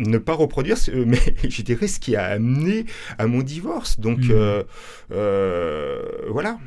ne 0.00 0.18
pas 0.18 0.34
reproduire, 0.34 0.76
mais 1.06 1.18
je 1.48 1.62
dirais 1.62 1.86
ce 1.86 2.00
qui 2.00 2.16
a 2.16 2.24
amené 2.24 2.86
à 3.18 3.26
mon 3.26 3.42
divorce. 3.42 4.00
Donc 4.00 4.18
mmh. 4.18 4.30
euh, 4.30 4.62
euh, 5.12 6.02
voilà. 6.28 6.58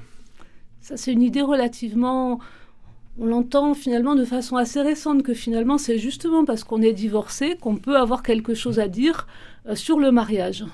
Ça, 0.81 0.97
c'est 0.97 1.13
une 1.13 1.21
idée 1.21 1.41
relativement. 1.41 2.39
On 3.19 3.25
l'entend 3.25 3.73
finalement 3.73 4.15
de 4.15 4.25
façon 4.25 4.55
assez 4.57 4.81
récente 4.81 5.21
que 5.21 5.33
finalement 5.33 5.77
c'est 5.77 5.99
justement 5.99 6.45
parce 6.45 6.63
qu'on 6.63 6.81
est 6.81 6.93
divorcé 6.93 7.55
qu'on 7.61 7.75
peut 7.75 7.97
avoir 7.97 8.23
quelque 8.23 8.55
chose 8.55 8.79
à 8.79 8.87
dire 8.87 9.27
euh, 9.67 9.75
sur 9.75 9.99
le 9.99 10.11
mariage. 10.11 10.65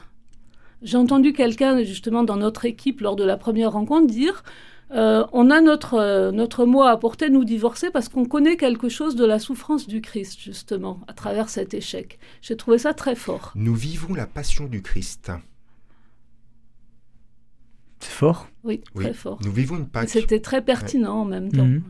J'ai 0.81 0.97
entendu 0.97 1.33
quelqu'un 1.33 1.83
justement 1.83 2.23
dans 2.23 2.37
notre 2.37 2.63
équipe 2.65 3.01
lors 3.01 3.17
de 3.17 3.25
la 3.25 3.35
première 3.35 3.73
rencontre 3.73 4.07
dire 4.07 4.43
euh, 4.91 5.23
on 5.33 5.51
a 5.51 5.61
notre, 5.61 5.95
euh, 5.95 6.31
notre 6.31 6.65
mot 6.65 6.81
à 6.81 6.89
apporter, 6.91 7.29
nous 7.29 7.45
divorcer, 7.45 7.91
parce 7.91 8.09
qu'on 8.09 8.25
connaît 8.25 8.57
quelque 8.57 8.89
chose 8.89 9.15
de 9.15 9.25
la 9.25 9.37
souffrance 9.37 9.87
du 9.87 10.01
Christ, 10.01 10.39
justement, 10.39 10.99
à 11.07 11.13
travers 11.13 11.49
cet 11.49 11.75
échec. 11.75 12.17
J'ai 12.41 12.57
trouvé 12.57 12.79
ça 12.79 12.93
très 12.95 13.15
fort. 13.15 13.51
Nous 13.53 13.75
vivons 13.75 14.15
la 14.15 14.25
passion 14.25 14.65
du 14.65 14.81
Christ. 14.81 15.31
C'est 17.99 18.11
fort? 18.11 18.47
Oui, 18.63 18.81
très 18.95 19.13
fort. 19.13 19.37
Nous 19.43 19.51
vivons 19.51 19.77
une 19.77 19.87
passion. 19.87 20.21
C'était 20.21 20.39
très 20.39 20.63
pertinent 20.63 21.21
en 21.21 21.25
même 21.25 21.51
temps. 21.51 21.65
Mhm. 21.65 21.83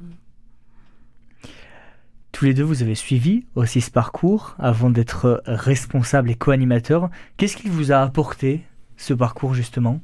Tous 2.40 2.46
les 2.46 2.54
deux, 2.54 2.64
vous 2.64 2.84
avez 2.84 2.96
suivi 2.96 3.44
aussi 3.56 3.82
ce 3.82 3.92
parcours 3.92 4.56
avant 4.60 4.90
d'être 4.90 5.44
responsable 5.46 6.32
et 6.32 6.36
co-animateur. 6.36 7.10
Qu'est-ce 7.36 7.58
qu'il 7.58 7.70
vous 7.70 7.92
a 7.92 7.98
apporté, 7.98 8.62
ce 8.96 9.14
parcours, 9.14 9.54
justement? 9.54 10.00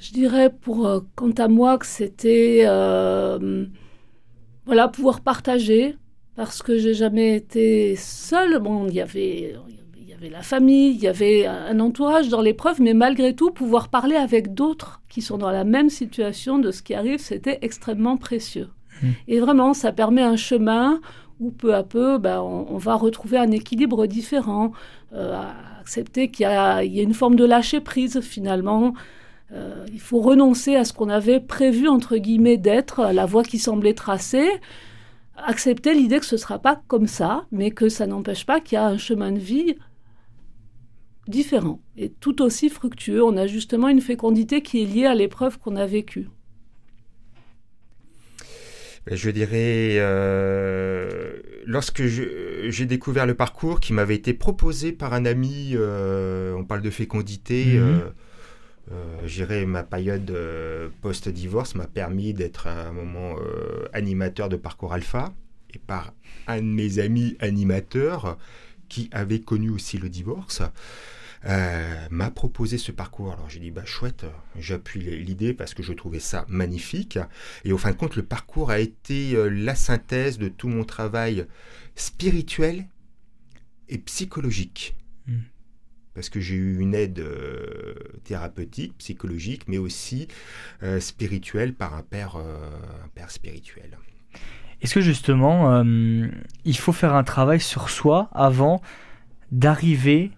Je 0.00 0.10
dirais 0.12 0.48
pour 0.48 0.86
euh, 0.86 1.00
quant 1.16 1.32
à 1.32 1.48
moi 1.48 1.76
que 1.76 1.84
c'était 1.84 2.62
euh, 2.64 3.66
voilà 4.64 4.88
pouvoir 4.88 5.20
partager 5.20 5.98
parce 6.34 6.62
que 6.62 6.78
j'ai 6.78 6.94
jamais 6.94 7.36
été 7.36 7.94
seule. 7.96 8.58
Bon, 8.58 8.86
il 8.88 8.94
y 8.94 9.02
avait 9.02 9.54
il 9.98 10.08
y 10.08 10.14
avait 10.14 10.30
la 10.30 10.40
famille, 10.40 10.94
il 10.94 11.02
y 11.02 11.08
avait 11.08 11.44
un 11.44 11.78
entourage 11.78 12.30
dans 12.30 12.40
l'épreuve, 12.40 12.80
mais 12.80 12.94
malgré 12.94 13.34
tout 13.34 13.50
pouvoir 13.50 13.90
parler 13.90 14.16
avec 14.16 14.54
d'autres 14.54 15.02
qui 15.10 15.20
sont 15.20 15.36
dans 15.36 15.50
la 15.50 15.64
même 15.64 15.90
situation 15.90 16.58
de 16.58 16.70
ce 16.70 16.80
qui 16.80 16.94
arrive, 16.94 17.18
c'était 17.18 17.58
extrêmement 17.60 18.16
précieux. 18.16 18.70
Mmh. 19.00 19.08
Et 19.28 19.40
vraiment, 19.40 19.74
ça 19.74 19.92
permet 19.92 20.22
un 20.22 20.36
chemin 20.36 21.00
où 21.40 21.50
peu 21.50 21.74
à 21.74 21.82
peu, 21.82 22.18
ben, 22.18 22.40
on, 22.40 22.76
va 22.76 22.94
retrouver 22.94 23.36
un 23.38 23.50
équilibre 23.50 24.06
différent, 24.06 24.72
euh, 25.12 25.40
accepter 25.80 26.30
qu'il 26.30 26.46
y, 26.46 26.50
y, 26.50 27.00
a 27.00 27.02
une 27.02 27.14
forme 27.14 27.34
de 27.34 27.44
lâcher 27.44 27.80
prise 27.80 28.20
finalement. 28.20 28.94
Euh, 29.52 29.84
il 29.92 30.00
faut 30.00 30.20
renoncer 30.20 30.76
à 30.76 30.84
ce 30.84 30.92
qu'on 30.92 31.08
avait 31.08 31.40
prévu, 31.40 31.88
entre 31.88 32.16
guillemets, 32.16 32.56
d'être, 32.56 33.12
la 33.12 33.26
voie 33.26 33.42
qui 33.42 33.58
semblait 33.58 33.94
tracée, 33.94 34.48
accepter 35.36 35.94
l'idée 35.94 36.20
que 36.20 36.26
ce 36.26 36.36
ne 36.36 36.40
sera 36.40 36.58
pas 36.58 36.80
comme 36.88 37.06
ça, 37.06 37.44
mais 37.50 37.70
que 37.70 37.88
ça 37.88 38.06
n'empêche 38.06 38.46
pas 38.46 38.60
qu'il 38.60 38.76
y 38.76 38.78
a 38.78 38.86
un 38.86 38.98
chemin 38.98 39.32
de 39.32 39.38
vie 39.38 39.76
différent 41.28 41.80
et 41.96 42.10
tout 42.10 42.40
aussi 42.42 42.68
fructueux. 42.68 43.22
On 43.22 43.36
a 43.36 43.46
justement 43.46 43.88
une 43.88 44.00
fécondité 44.00 44.62
qui 44.62 44.82
est 44.82 44.86
liée 44.86 45.06
à 45.06 45.14
l'épreuve 45.14 45.58
qu'on 45.58 45.76
a 45.76 45.86
vécue. 45.86 46.28
Ben, 49.06 49.16
je 49.16 49.30
dirais, 49.30 49.96
euh, 49.98 51.32
lorsque 51.66 52.04
j'ai 52.04 52.86
découvert 52.86 53.26
le 53.26 53.34
parcours 53.34 53.80
qui 53.80 53.92
m'avait 53.92 54.14
été 54.14 54.32
proposé 54.32 54.92
par 54.92 55.12
un 55.12 55.24
ami, 55.24 55.72
euh, 55.74 56.54
on 56.54 56.64
parle 56.64 56.82
de 56.82 56.90
fécondité, 56.90 57.78
mhm. 57.78 58.02
Euh, 58.90 59.66
ma 59.66 59.84
période 59.84 60.36
post-divorce 61.00 61.76
m'a 61.76 61.86
permis 61.86 62.34
d'être 62.34 62.66
à 62.66 62.88
un 62.88 62.92
moment 62.92 63.36
animateur 63.94 64.48
de 64.48 64.56
Parcours 64.56 64.92
Alpha 64.92 65.32
et 65.72 65.78
par 65.78 66.12
un 66.46 66.58
de 66.58 66.66
mes 66.66 66.98
amis 66.98 67.36
animateurs 67.40 68.36
qui 68.88 69.08
avait 69.12 69.40
connu 69.40 69.70
aussi 69.70 69.96
le 69.96 70.10
divorce. 70.10 70.62
M'a 71.44 72.30
proposé 72.30 72.78
ce 72.78 72.92
parcours. 72.92 73.32
Alors 73.32 73.48
j'ai 73.48 73.60
dit 73.60 73.70
bah 73.70 73.84
chouette, 73.84 74.24
j'appuie 74.56 75.00
l'idée 75.00 75.54
parce 75.54 75.74
que 75.74 75.82
je 75.82 75.92
trouvais 75.92 76.20
ça 76.20 76.44
magnifique. 76.48 77.18
Et 77.64 77.72
au 77.72 77.78
fin 77.78 77.90
de 77.90 77.96
compte, 77.96 78.16
le 78.16 78.22
parcours 78.22 78.70
a 78.70 78.78
été 78.78 79.34
la 79.50 79.74
synthèse 79.74 80.38
de 80.38 80.48
tout 80.48 80.68
mon 80.68 80.84
travail 80.84 81.46
spirituel 81.96 82.86
et 83.88 83.98
psychologique. 83.98 84.96
Hmm 85.26 85.40
parce 86.14 86.28
que 86.28 86.40
j'ai 86.40 86.54
eu 86.54 86.78
une 86.78 86.94
aide 86.94 87.20
euh, 87.20 87.94
thérapeutique, 88.24 88.96
psychologique, 88.98 89.62
mais 89.68 89.78
aussi 89.78 90.28
euh, 90.82 91.00
spirituelle 91.00 91.74
par 91.74 91.94
un 91.94 92.02
père, 92.02 92.36
euh, 92.36 92.68
un 93.04 93.08
père 93.08 93.30
spirituel. 93.30 93.98
Est-ce 94.82 94.94
que 94.94 95.00
justement, 95.00 95.84
il 96.64 96.76
faut 96.76 96.90
faire 96.90 97.14
un 97.14 97.22
travail 97.22 97.60
sur 97.60 97.88
soi 97.88 98.28
avant 98.32 98.82
d'arriver 99.52 100.32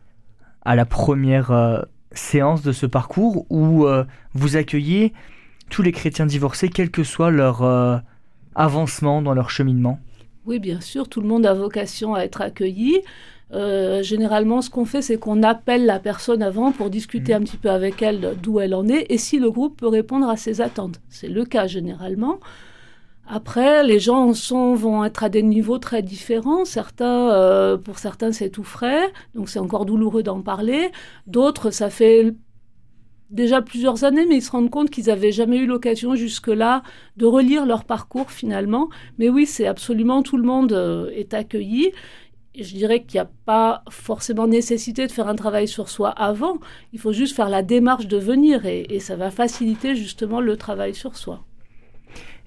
à 0.65 0.77
la 0.77 0.85
première 0.85 1.87
séance 2.13 2.63
de 2.63 2.73
ce 2.73 2.87
parcours 2.87 3.47
où 3.51 3.87
vous 4.35 4.57
accueillez 4.57 5.13
tous 5.71 5.83
les 5.83 5.93
chrétiens 5.93 6.27
divorcés, 6.27 6.69
quel 6.69 6.91
que 6.91 7.05
soit 7.05 7.31
leur 7.31 8.03
avancement 8.55 9.23
dans 9.23 9.35
leur 9.35 9.51
cheminement? 9.51 9.99
Oui, 10.47 10.59
bien 10.59 10.81
sûr, 10.81 11.09
tout 11.09 11.21
le 11.21 11.29
monde 11.29 11.47
a 11.47 11.55
vocation 11.55 12.15
à 12.15 12.21
être 12.21 12.43
accueilli. 12.43 13.01
Euh, 13.53 14.03
généralement, 14.03 14.63
ce 14.63 14.71
qu'on 14.71 14.85
fait, 14.85 15.01
c'est 15.01 15.17
qu'on 15.17 15.43
appelle 15.43 15.87
la 15.87 15.99
personne 15.99 16.43
avant 16.43 16.73
pour 16.73 16.91
discuter 16.91 17.33
mmh. 17.33 17.37
un 17.37 17.41
petit 17.41 17.57
peu 17.57 17.71
avec 17.71 18.03
elle 18.03 18.35
d'où 18.43 18.61
elle 18.61 18.75
en 18.75 18.87
est 18.89 19.07
et 19.11 19.19
si 19.19 19.39
le 19.39 19.51
groupe 19.51 19.79
peut 19.79 19.89
répondre 19.89 20.29
à 20.29 20.37
ses 20.37 20.61
attentes. 20.61 21.01
C'est 21.09 21.29
le 21.29 21.45
cas 21.45 21.67
généralement. 21.67 22.41
Après, 23.27 23.85
les 23.85 23.99
gens 23.99 24.35
sont, 24.35 24.75
vont 24.75 25.05
être 25.05 25.25
à 25.25 25.29
des 25.29 25.43
niveaux 25.43 25.79
très 25.79 26.03
différents. 26.03 26.65
Certains, 26.65 27.31
euh, 27.33 27.77
pour 27.77 27.99
certains, 27.99 28.33
c'est 28.33 28.51
tout 28.51 28.65
frais, 28.65 29.13
donc 29.35 29.49
c'est 29.49 29.59
encore 29.59 29.87
douloureux 29.87 30.23
d'en 30.23 30.43
parler. 30.43 30.91
D'autres, 31.27 31.71
ça 31.71 31.91
fait 31.91 32.35
déjà 33.31 33.63
plusieurs 33.63 34.05
années, 34.05 34.27
mais 34.27 34.37
ils 34.37 34.43
se 34.43 34.51
rendent 34.51 34.71
compte 34.71 34.91
qu'ils 34.91 35.07
n'avaient 35.07 35.33
jamais 35.33 35.57
eu 35.57 35.67
l'occasion 35.67 36.15
jusque-là 36.15 36.83
de 37.17 37.27
relire 37.27 37.67
leur 37.67 37.85
parcours 37.85 38.31
finalement. 38.31 38.91
Mais 39.19 39.29
oui, 39.29 39.47
c'est 39.47 39.67
absolument 39.67 40.23
tout 40.23 40.37
le 40.37 40.45
monde 40.45 40.73
euh, 40.73 41.11
est 41.15 41.35
accueilli 41.35 41.93
je 42.57 42.75
dirais 42.75 43.03
qu'il 43.03 43.19
n'y 43.19 43.27
a 43.27 43.31
pas 43.47 43.83
forcément 43.91 44.47
nécessité 44.47 45.07
de 45.07 45.13
faire 45.13 45.29
un 45.29 45.35
travail 45.35 45.67
sur 45.67 45.89
soi 45.89 46.11
avant. 46.11 46.59
Il 46.93 47.01
faut 47.01 47.13
juste 47.13 47.35
faire 47.35 47.49
la 47.49 47.63
démarche 47.63 48.07
de 48.07 48.17
venir 48.17 48.65
et, 48.67 49.01
ça 49.01 49.17
va 49.17 49.31
faciliter 49.31 49.97
justement 49.97 50.41
le 50.41 50.57
travail 50.57 50.95
sur 50.95 51.17
soi. 51.17 51.45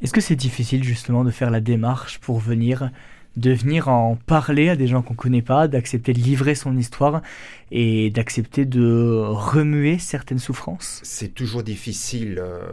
Est-ce 0.02 0.14
que 0.14 0.22
c'est 0.22 0.36
difficile 0.36 0.84
justement 0.84 1.24
de 1.24 1.32
faire 1.32 1.50
la 1.50 1.62
démarche 1.62 2.20
pour 2.20 2.40
venir 2.40 2.92
de 3.38 3.52
venir 3.52 3.88
en 3.88 4.16
parler 4.16 4.70
à 4.70 4.76
des 4.76 4.88
gens 4.88 5.04
qu'on 5.04 5.14
ne 5.14 5.18
connaît 5.18 5.42
pas, 5.44 5.68
d'accepter 5.68 6.12
de 6.12 6.20
livrer 6.20 6.56
son 6.56 6.76
histoire 6.76 7.22
et 7.70 8.10
d'accepter 8.10 8.66
de 8.66 9.22
remuer 9.24 10.00
certaines 10.00 10.40
souffrances? 10.40 11.00
C'est 11.04 11.36
toujours 11.36 11.62
difficile. 11.62 12.40
Euh, 12.40 12.64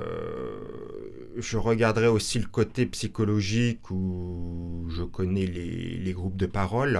je 1.36 1.58
regarderai 1.58 2.06
aussi 2.06 2.38
le 2.38 2.46
côté 2.46 2.86
psychologique 2.86 3.90
où 3.90 4.86
je 4.88 5.02
connais 5.02 5.44
les, 5.44 6.12
groupes 6.14 6.36
de 6.36 6.46
parole. 6.46 6.98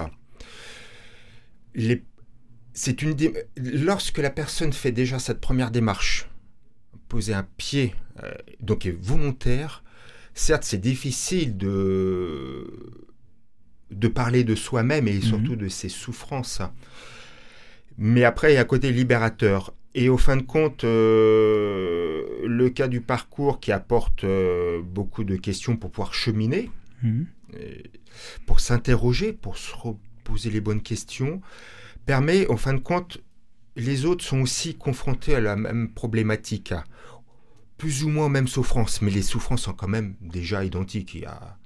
c'est 2.73 3.01
une 3.01 3.15
lorsque 3.57 4.19
la 4.19 4.29
personne 4.29 4.73
fait 4.73 4.91
déjà 4.91 5.17
cette 5.17 5.41
première 5.41 5.71
démarche, 5.71 6.29
poser 7.07 7.33
un 7.33 7.47
pied, 7.57 7.95
euh, 8.23 8.31
donc 8.59 8.85
est 8.85 8.95
volontaire, 8.95 9.83
certes 10.35 10.63
c'est 10.63 10.77
difficile 10.77 11.57
de 11.57 12.67
de 13.91 14.07
parler 14.07 14.43
de 14.43 14.55
soi-même 14.55 15.07
et 15.07 15.21
surtout 15.21 15.53
mhm. 15.53 15.57
de 15.59 15.67
ses 15.67 15.89
souffrances. 15.89 16.61
Mais 17.97 18.23
après, 18.23 18.51
il 18.51 18.55
y 18.55 18.57
a 18.57 18.61
un 18.61 18.65
côté 18.65 18.91
libérateur. 18.91 19.73
Et 19.93 20.09
au 20.09 20.17
fin 20.17 20.35
de 20.35 20.41
compte, 20.41 20.83
euh, 20.83 22.23
le 22.45 22.69
cas 22.69 22.89
du 22.89 22.99
parcours 22.99 23.61
qui 23.61 23.71
apporte 23.71 24.25
euh, 24.25 24.81
beaucoup 24.81 25.23
de 25.23 25.37
questions 25.37 25.77
pour 25.77 25.91
pouvoir 25.91 26.13
cheminer, 26.13 26.69
mhm. 27.01 27.27
pour 28.45 28.59
s'interroger, 28.59 29.31
pour 29.31 29.57
se 29.57 29.71
poser 30.25 30.49
les 30.49 30.59
bonnes 30.59 30.81
questions, 30.81 31.41
permet, 32.05 32.45
au 32.47 32.57
fin 32.57 32.73
de 32.73 32.79
compte, 32.79 33.19
les 33.77 34.05
autres 34.05 34.25
sont 34.25 34.41
aussi 34.41 34.75
confrontés 34.75 35.35
à 35.35 35.39
la 35.39 35.55
même 35.55 35.89
problématique, 35.89 36.73
plus 37.77 38.03
ou 38.03 38.09
moins 38.09 38.29
même 38.29 38.47
souffrance, 38.47 39.01
mais 39.01 39.11
les 39.11 39.21
souffrances 39.21 39.63
sont 39.63 39.73
quand 39.73 39.87
même 39.87 40.15
déjà 40.21 40.63
identiques. 40.63 41.13
Il 41.13 41.21
y 41.21 41.25
a 41.25 41.57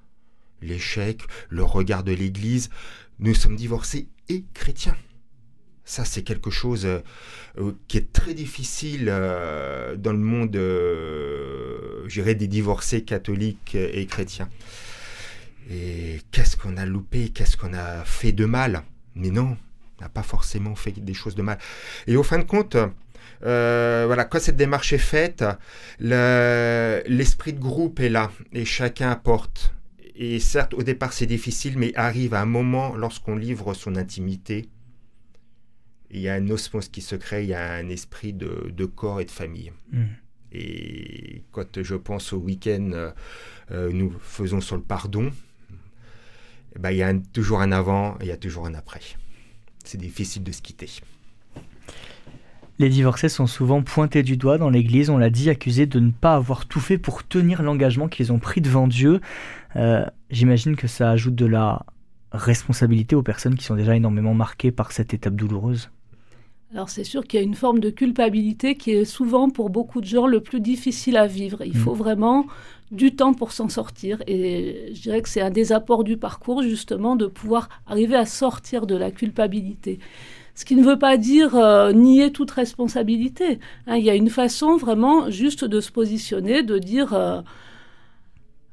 l'échec, 0.62 1.22
le 1.50 1.64
regard 1.64 2.04
de 2.04 2.12
l'Église. 2.12 2.70
Nous 3.20 3.34
sommes 3.34 3.56
divorcés 3.56 4.08
et 4.28 4.46
chrétiens. 4.54 4.98
Ça, 5.90 6.06
c'est 6.06 6.22
quelque 6.22 6.52
chose 6.52 6.86
euh, 6.86 7.00
euh, 7.58 7.72
qui 7.88 7.98
est 7.98 8.14
très 8.14 8.36
difficile 8.36 9.08
euh, 9.10 9.96
dans 9.96 10.12
le 10.12 10.20
monde, 10.20 10.56
j'irais, 12.08 12.36
des 12.36 12.48
divorcés 12.48 13.04
catholiques 13.04 13.74
et 13.74 14.06
chrétiens. 14.06 14.50
Et 15.68 16.22
qu'est-ce 16.32 16.58
qu'on 16.58 16.78
a 16.78 16.86
loupé, 16.86 17.30
qu'est-ce 17.30 17.58
qu'on 17.58 17.74
a 17.74 18.04
fait 18.06 18.32
de 18.32 18.46
mal? 18.46 18.84
Mais 19.16 19.32
non, 19.32 19.58
on 19.98 20.04
n'a 20.04 20.10
pas 20.10 20.22
forcément 20.22 20.76
fait 20.76 20.92
des 20.92 21.14
choses 21.16 21.34
de 21.34 21.42
mal. 21.42 21.58
Et 22.06 22.16
au 22.16 22.24
fin 22.24 22.38
de 22.38 22.44
compte, 22.44 22.78
voilà, 23.42 24.26
quand 24.26 24.40
cette 24.40 24.58
démarche 24.58 24.94
est 24.94 24.98
faite, 24.98 25.44
l'esprit 26.00 27.54
de 27.54 27.60
groupe 27.60 28.00
est 28.00 28.10
là 28.10 28.32
et 28.54 28.66
chacun 28.66 29.12
apporte. 29.12 29.74
Et 30.22 30.40
certes, 30.40 30.74
au 30.74 30.84
départ, 30.84 31.14
c'est 31.14 31.26
difficile, 31.26 31.78
mais 31.78 31.94
arrive 31.96 32.34
à 32.34 32.42
un 32.42 32.46
moment, 32.46 32.94
lorsqu'on 32.98 33.38
livre 33.38 33.74
son 33.74 33.96
intimité, 33.96 34.68
il 36.12 36.22
y 36.22 36.30
a 36.30 36.34
un 36.34 36.50
osmose 36.50 36.90
qui 36.90 37.02
se 37.02 37.16
crée, 37.16 37.44
il 37.44 37.50
y 37.50 37.54
a 37.54 37.74
un 37.74 37.90
esprit 37.90 38.34
de, 38.34 38.86
corps 38.86 39.22
et 39.22 39.26
de 39.26 39.32
famille. 39.32 39.72
Mm. 39.92 40.04
Et 40.52 41.44
quand 41.52 41.84
je 41.84 41.96
pense 41.96 42.34
au 42.34 42.38
week-end, 42.38 42.90
euh, 42.94 43.12
euh, 43.72 43.92
nous 43.94 44.12
faisons 44.20 44.62
sur 44.62 44.76
le 44.76 44.82
pardon, 44.82 45.32
eh 46.76 46.80
ben, 46.80 46.92
il 46.92 46.98
y 46.98 47.04
a 47.04 47.14
toujours 47.32 47.62
un 47.62 47.72
avant 47.72 48.16
et 48.16 48.26
il 48.26 48.28
y 48.28 48.32
a 48.32 48.38
toujours 48.38 48.66
un 48.66 48.74
après. 48.74 49.02
C'est 49.86 50.00
difficile 50.00 50.44
de 50.44 50.52
se 50.52 50.62
quitter. 50.62 50.90
Les 52.80 52.88
divorcés 52.88 53.28
sont 53.28 53.46
souvent 53.46 53.84
pointés 53.84 54.24
du 54.24 54.38
doigt 54.38 54.58
dans 54.58 54.70
l'Église, 54.70 55.10
on 55.10 55.18
l'a 55.18 55.30
dit, 55.30 55.50
accusés 55.50 55.86
de 55.86 56.00
ne 56.00 56.12
pas 56.12 56.36
avoir 56.36 56.66
tout 56.66 56.80
fait 56.80 56.98
pour 56.98 57.28
tenir 57.28 57.62
l'engagement 57.62 58.08
qu'ils 58.08 58.32
ont 58.32 58.40
pris 58.40 58.62
devant 58.62 58.88
Dieu. 58.88 59.20
Euh, 59.76 60.06
j'imagine 60.32 60.78
que 60.78 60.88
ça 60.88 61.12
ajoute 61.12 61.36
de 61.36 61.46
la 61.46 61.86
responsabilité 62.32 63.18
aux 63.18 63.24
personnes 63.24 63.56
qui 63.56 63.66
sont 63.66 63.76
déjà 63.76 63.98
énormément 63.98 64.34
marquées 64.34 64.72
par 64.72 64.94
cette 64.94 65.14
étape 65.14 65.36
douloureuse. 65.36 65.90
Alors 66.72 66.90
c'est 66.90 67.04
sûr 67.04 67.26
qu'il 67.26 67.40
y 67.40 67.44
a 67.44 67.46
une 67.46 67.56
forme 67.56 67.80
de 67.80 67.90
culpabilité 67.90 68.76
qui 68.76 68.92
est 68.92 69.06
souvent 69.06 69.50
pour 69.50 69.72
beaucoup 69.72 70.02
de 70.02 70.06
gens 70.06 70.28
le 70.28 70.40
plus 70.40 70.62
difficile 70.62 71.18
à 71.18 71.26
vivre. 71.28 71.64
Il 71.66 71.76
mm. 71.76 71.80
faut 71.80 71.96
vraiment 71.96 72.46
du 72.92 73.16
temps 73.16 73.34
pour 73.34 73.52
s'en 73.52 73.68
sortir. 73.68 74.22
Et 74.28 74.92
je 74.94 75.02
dirais 75.02 75.22
que 75.22 75.30
c'est 75.30 75.42
un 75.42 75.50
des 75.50 75.74
apports 75.74 76.04
du 76.04 76.16
parcours 76.16 76.62
justement 76.62 77.16
de 77.16 77.26
pouvoir 77.26 77.68
arriver 77.88 78.16
à 78.16 78.26
sortir 78.26 78.88
de 78.88 78.96
la 78.96 79.12
culpabilité. 79.12 80.00
Ce 80.60 80.66
qui 80.66 80.76
ne 80.76 80.84
veut 80.84 81.00
pas 81.00 81.16
dire 81.16 81.56
euh, 81.56 81.94
nier 81.94 82.34
toute 82.34 82.52
responsabilité. 82.52 83.60
Hein. 83.88 83.96
il 83.96 84.04
y 84.04 84.10
a 84.10 84.16
une 84.16 84.30
façon 84.30 84.76
vraiment 84.76 85.30
juste 85.30 85.64
de 85.64 85.80
se 85.80 85.90
positionner, 85.90 86.64
de 86.64 86.78
dire... 86.78 87.14
Euh, 87.14 87.40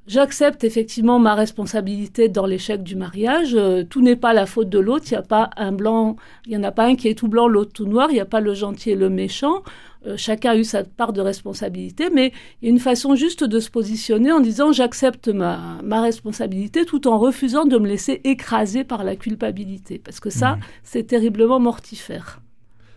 J'accepte 0.09 0.63
effectivement 0.63 1.19
ma 1.19 1.35
responsabilité 1.35 2.29
dans 2.29 2.47
l'échec 2.47 2.85
du 2.85 2.95
mariage. 2.95 3.57
Euh, 3.57 3.83
tout 3.83 4.03
n'est 4.03 4.15
pas 4.15 4.33
la 4.33 4.47
faute 4.47 4.69
de 4.69 4.79
l'autre. 4.79 5.07
Il 5.11 5.15
n'y 5.15 5.19
a 5.19 5.23
pas 5.23 5.51
un 5.57 5.73
blanc, 5.73 6.15
il 6.47 6.53
y 6.53 6.57
en 6.57 6.63
a 6.63 6.71
pas 6.71 6.85
un 6.85 6.95
qui 6.95 7.09
est 7.09 7.19
tout 7.19 7.27
blanc, 7.27 7.49
l'autre 7.49 7.73
tout 7.73 7.87
noir. 7.87 8.09
Il 8.11 8.15
n'y 8.15 8.21
a 8.21 8.25
pas 8.25 8.41
le 8.41 8.55
gentil 8.55 8.91
et 8.91 8.95
le 8.95 9.11
méchant. 9.11 9.65
Euh, 10.07 10.17
chacun 10.17 10.53
a 10.53 10.57
eu 10.57 10.65
sa 10.65 10.85
part 10.85 11.13
de 11.13 11.21
responsabilité, 11.21 12.11
mais 12.11 12.33
il 12.61 12.67
y 12.67 12.69
a 12.69 12.71
une 12.71 12.79
façon 12.79 13.15
juste 13.15 13.45
de 13.45 13.59
se 13.61 13.71
positionner 13.71 14.33
en 14.33 14.41
disant 14.41 14.73
j'accepte 14.73 15.29
ma, 15.29 15.81
ma 15.83 16.01
responsabilité 16.01 16.85
tout 16.85 17.09
en 17.09 17.19
refusant 17.19 17.65
de 17.65 17.79
me 17.79 17.89
laisser 17.89 18.21
écraser 18.25 18.85
par 18.85 19.05
la 19.05 19.17
culpabilité. 19.17 19.99
Parce 19.99 20.21
que 20.21 20.31
ça, 20.31 20.57
mmh. 20.57 20.61
c'est 20.85 21.05
terriblement 21.05 21.59
mortifère. 21.59 22.41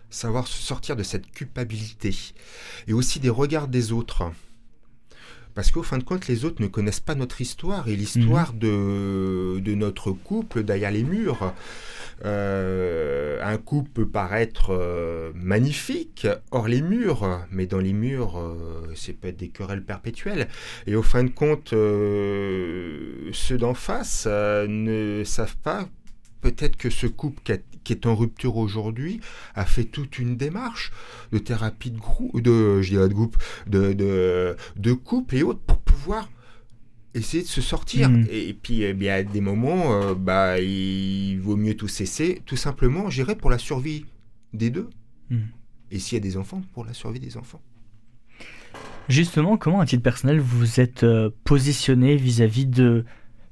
Savoir 0.10 0.48
se 0.48 0.62
sortir 0.62 0.96
de 0.96 1.04
cette 1.04 1.30
culpabilité 1.32 2.16
et 2.88 2.94
aussi 2.94 3.20
des 3.20 3.30
regards 3.30 3.68
des 3.68 3.92
autres. 3.92 4.32
Parce 5.56 5.72
qu'au 5.72 5.84
fin 5.84 5.98
de 5.98 6.04
compte, 6.04 6.28
les 6.28 6.46
autres 6.46 6.62
ne 6.62 6.68
connaissent 6.68 7.00
pas 7.00 7.16
notre 7.16 7.42
histoire 7.42 7.88
et 7.88 7.96
l'histoire 7.96 8.54
mhm. 8.54 8.60
de, 8.60 9.60
de, 9.60 9.76
notre 9.76 10.12
couple 10.12 10.64
derrière 10.64 10.92
les 10.92 11.04
murs. 11.04 11.54
Euh, 12.26 13.40
un 13.42 13.58
couple 13.58 13.90
peut 13.92 14.08
paraître 14.08 14.72
euh, 14.72 15.32
magnifique 15.36 16.28
hors 16.52 16.68
les 16.68 16.82
murs, 16.82 17.46
mais 17.52 17.66
dans 17.66 17.80
les 17.80 17.94
murs, 17.94 18.38
euh, 18.38 18.92
c'est 18.96 19.14
peut-être 19.14 19.38
des 19.38 19.50
querelles 19.50 19.84
perpétuelles. 19.84 20.48
Et 20.88 20.96
au 20.96 21.04
fin 21.04 21.24
de 21.24 21.30
compte, 21.30 21.70
ceux 21.70 23.58
d'en 23.58 23.74
face 23.74 24.28
ne 24.28 25.24
savent 25.26 25.58
pas 25.58 25.88
peut-être 26.42 26.78
que 26.78 26.90
ce 26.90 27.08
couple 27.08 27.42
qui, 27.84 27.94
est 27.94 28.06
en 28.06 28.16
rupture 28.16 28.58
aujourd'hui 28.58 29.20
a 29.56 29.66
fait 29.66 29.84
toute 29.84 30.20
une 30.20 30.38
démarche 30.38 30.92
de 31.32 31.40
thérapie 31.40 31.92
de 31.92 31.98
groupe, 31.98 32.40
de, 32.42 32.82
de 33.68 33.94
de, 33.94 34.56
de, 34.76 34.94
couple 34.94 35.36
et 35.36 35.44
autres 35.44 35.60
pour 35.60 35.80
pouvoir 35.80 36.30
essayer 37.14 37.44
de 37.44 37.48
se 37.48 37.62
sortir. 37.62 38.10
Mm. 38.10 38.28
Et, 38.32 38.54
puis, 38.54 38.84
eh 38.84 38.94
bien, 38.94 39.16
à 39.16 39.24
des 39.24 39.42
moments, 39.42 39.94
euh, 39.94 40.14
bah, 40.16 40.60
il 40.60 41.38
vaut 41.38 41.58
mieux 41.58 41.76
tout 41.76 41.88
cesser, 41.88 42.42
tout 42.46 42.56
simplement, 42.56 43.10
j'irai 43.10 43.36
pour 43.36 43.50
la 43.50 43.58
survie 43.58 44.06
des 44.54 44.70
deux. 44.70 44.90
Mm. 45.30 45.38
Et 45.92 46.00
s'il 46.00 46.16
y 46.16 46.22
a 46.22 46.24
des 46.24 46.38
enfants, 46.38 46.62
pour 46.74 46.86
la 46.86 46.94
survie 46.94 47.20
des 47.20 47.38
enfants. 47.38 47.62
Justement, 49.08 49.58
comment, 49.58 49.80
à 49.80 49.86
titre 49.86 50.04
personnel, 50.04 50.40
vous 50.40 50.80
êtes 50.80 51.04
euh, 51.04 51.32
positionné 51.44 52.16
vis-à-vis 52.16 52.68
de 52.68 53.06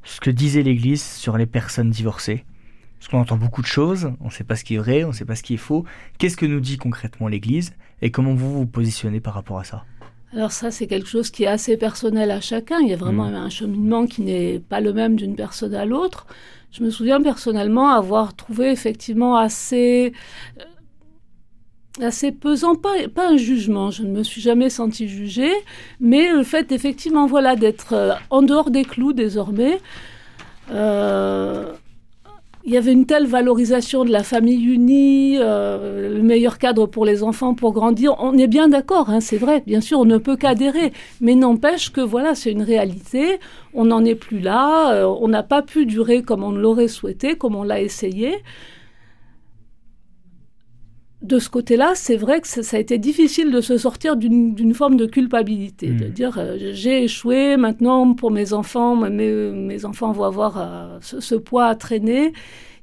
ce 0.04 0.20
que 0.20 0.30
disait 0.30 0.62
l'Église 0.62 1.04
sur 1.04 1.36
les 1.38 1.48
personnes 1.48 1.90
divorcées? 1.90 2.46
Parce 3.00 3.10
qu'on 3.10 3.20
entend 3.20 3.38
beaucoup 3.38 3.62
de 3.62 3.68
choses, 3.68 4.12
on 4.20 4.26
ne 4.26 4.32
sait 4.32 4.44
pas 4.44 4.56
ce 4.56 4.64
qui 4.64 4.76
est 4.76 4.78
vrai, 4.80 5.04
on 5.04 5.10
ne 5.10 5.14
sait 5.14 5.26
pas 5.26 5.36
ce 5.36 5.44
qui 5.44 5.56
est 5.56 5.58
faux. 5.58 5.86
Qu'est-ce 6.18 6.38
que 6.38 6.46
nous 6.46 6.60
dit 6.60 6.78
concrètement 6.78 7.28
l'Église 7.28 7.74
et 8.02 8.12
comment 8.12 8.34
vous 8.34 8.54
vous 8.54 8.66
positionnez 8.66 9.20
par 9.20 9.34
rapport 9.34 9.60
à 9.60 9.64
ça? 9.64 9.86
Alors 10.38 10.52
ça, 10.52 10.70
c'est 10.70 10.86
quelque 10.86 11.10
chose 11.10 11.32
qui 11.32 11.46
est 11.46 11.48
assez 11.48 11.78
personnel 11.78 12.30
à 12.30 12.42
chacun. 12.42 12.78
Il 12.80 12.90
y 12.90 12.94
a 12.94 12.96
vraiment 12.96 13.26
mmh. 13.26 13.34
un 13.34 13.50
cheminement 13.50 14.06
qui 14.06 14.22
n'est 14.22 14.60
pas 14.60 14.82
le 14.82 14.94
même 14.94 15.16
d'une 15.16 15.36
personne 15.36 15.74
à 15.74 15.84
l'autre. 15.84 16.28
Je 16.72 16.84
me 16.84 16.92
souviens 16.92 17.20
personnellement 17.20 17.90
avoir 17.90 18.36
trouvé 18.36 18.70
effectivement 18.70 19.36
assez 19.36 20.14
euh, 20.60 22.06
assez 22.06 22.32
pesant, 22.32 22.76
pas, 22.76 22.94
pas 23.12 23.30
un 23.30 23.38
jugement, 23.38 23.90
je 23.90 24.04
ne 24.04 24.12
me 24.12 24.22
suis 24.22 24.40
jamais 24.40 24.70
senti 24.70 25.08
jugée, 25.08 25.54
mais 26.00 26.32
le 26.32 26.44
fait 26.44 26.72
effectivement 26.72 27.26
voilà, 27.26 27.56
d'être 27.56 27.94
euh, 27.94 28.14
en 28.30 28.44
dehors 28.44 28.70
des 28.70 28.86
clous 28.86 29.14
désormais, 29.14 29.80
euh, 30.70 31.74
il 32.68 32.74
y 32.74 32.78
avait 32.78 32.92
une 32.92 33.06
telle 33.06 33.26
valorisation 33.26 34.04
de 34.04 34.12
la 34.12 34.24
famille 34.24 34.66
unie, 34.66 35.38
euh, 35.40 36.18
le 36.18 36.22
meilleur 36.22 36.58
cadre 36.58 36.86
pour 36.86 37.06
les 37.06 37.24
enfants 37.24 37.54
pour 37.54 37.72
grandir. 37.72 38.16
On 38.20 38.38
est 38.38 38.48
bien 38.48 38.68
d'accord, 38.68 39.10
hein, 39.10 39.22
c'est 39.22 39.38
vrai. 39.38 39.64
Bien 39.66 39.80
sûr, 39.80 40.00
on 40.00 40.06
ne 40.06 40.18
peut 40.18 40.36
qu'adhérer, 40.36 40.92
mais 41.22 41.36
n'empêche 41.36 41.94
que 41.94 42.02
voilà, 42.02 42.36
c'est 42.36 42.52
une 42.52 42.64
réalité. 42.64 43.40
On 43.74 43.86
n'en 43.86 44.04
est 44.04 44.16
plus 44.16 44.42
là. 44.42 44.92
Euh, 44.96 45.06
on 45.06 45.30
n'a 45.30 45.44
pas 45.44 45.62
pu 45.62 45.86
durer 45.86 46.24
comme 46.24 46.44
on 46.44 46.52
l'aurait 46.52 46.90
souhaité, 46.90 47.38
comme 47.38 47.56
on 47.56 47.64
l'a 47.64 47.80
essayé 47.80 48.36
de 51.28 51.40
ce 51.40 51.50
côté-là, 51.50 51.94
c'est 51.96 52.16
vrai 52.16 52.40
que 52.40 52.48
ça 52.48 52.78
a 52.78 52.80
été 52.80 52.98
difficile 52.98 53.52
de 53.52 53.60
se 53.60 53.78
sortir 53.78 54.16
d'une 54.16 54.74
forme 54.74 54.96
de 54.96 55.06
culpabilité, 55.06 55.90
de 55.90 56.06
hmm. 56.06 56.12
dire 56.12 56.38
euh, 56.38 56.58
j'ai 56.72 57.04
échoué, 57.04 57.58
maintenant 57.58 58.14
pour 58.14 58.32
mes 58.32 58.54
enfants, 58.54 58.96
mes, 58.96 59.86
enfants 59.86 60.12
vont 60.14 60.24
avoir 60.24 60.58
euh, 60.58 60.98
ce, 61.02 61.36
poids 61.36 61.66
à 61.66 61.76
traîner. 61.76 62.32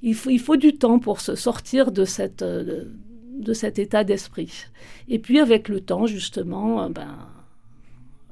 Il 0.03 0.15
faut, 0.15 0.29
il 0.29 0.39
faut 0.39 0.57
du 0.57 0.75
temps 0.75 0.99
pour 0.99 1.21
se 1.21 1.35
sortir 1.35 1.91
de, 1.91 2.05
cette, 2.05 2.43
euh, 2.43 2.85
de, 3.33 3.53
cet 3.55 3.79
état 3.79 4.05
d'esprit. 4.05 4.67
Et 5.09 5.19
puis 5.19 5.41
avec 5.41 5.69
le 5.69 5.81
temps, 5.81 6.07
justement, 6.07 6.91
ben, 6.91 7.17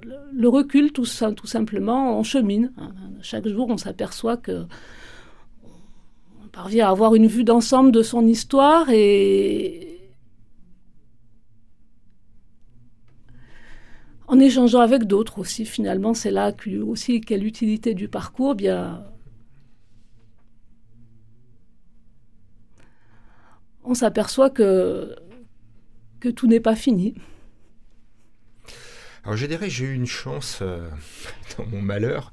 le, 0.02 0.48
recul, 0.48 0.92
tout, 0.92 1.06
tout 1.36 1.46
simplement, 1.46 2.18
on 2.18 2.22
chemine. 2.22 2.72
Chaque 3.22 3.48
jour, 3.48 3.68
on 3.70 3.78
s'aperçoit 3.78 4.36
que 4.36 4.64
parvient 6.52 6.88
à 6.88 6.90
avoir 6.90 7.14
une 7.14 7.26
vue 7.26 7.44
d'ensemble 7.44 7.92
de 7.92 8.02
son 8.02 8.26
histoire 8.26 8.90
et 8.90 9.91
en 14.32 14.40
échangeant 14.40 14.80
avec 14.80 15.04
d'autres 15.04 15.38
aussi 15.38 15.66
finalement 15.66 16.14
c'est 16.14 16.30
là 16.30 16.52
aussi 16.86 17.20
quelle 17.20 17.44
utilité 17.44 17.94
du 17.94 18.08
parcours 18.08 18.54
bien 18.54 19.04
on 23.84 23.94
s'aperçoit 23.94 24.50
que 24.50 25.16
que 26.20 26.28
tout 26.28 26.46
n'est 26.46 26.60
pas 26.60 26.76
fini. 26.76 27.14
Alors 29.24 29.36
je 29.36 29.46
dirais 29.46 29.68
j'ai 29.68 29.84
eu 29.86 29.94
une 29.94 30.06
chance 30.06 30.60
euh, 30.62 30.88
dans 31.58 31.66
mon 31.66 31.82
malheur, 31.82 32.30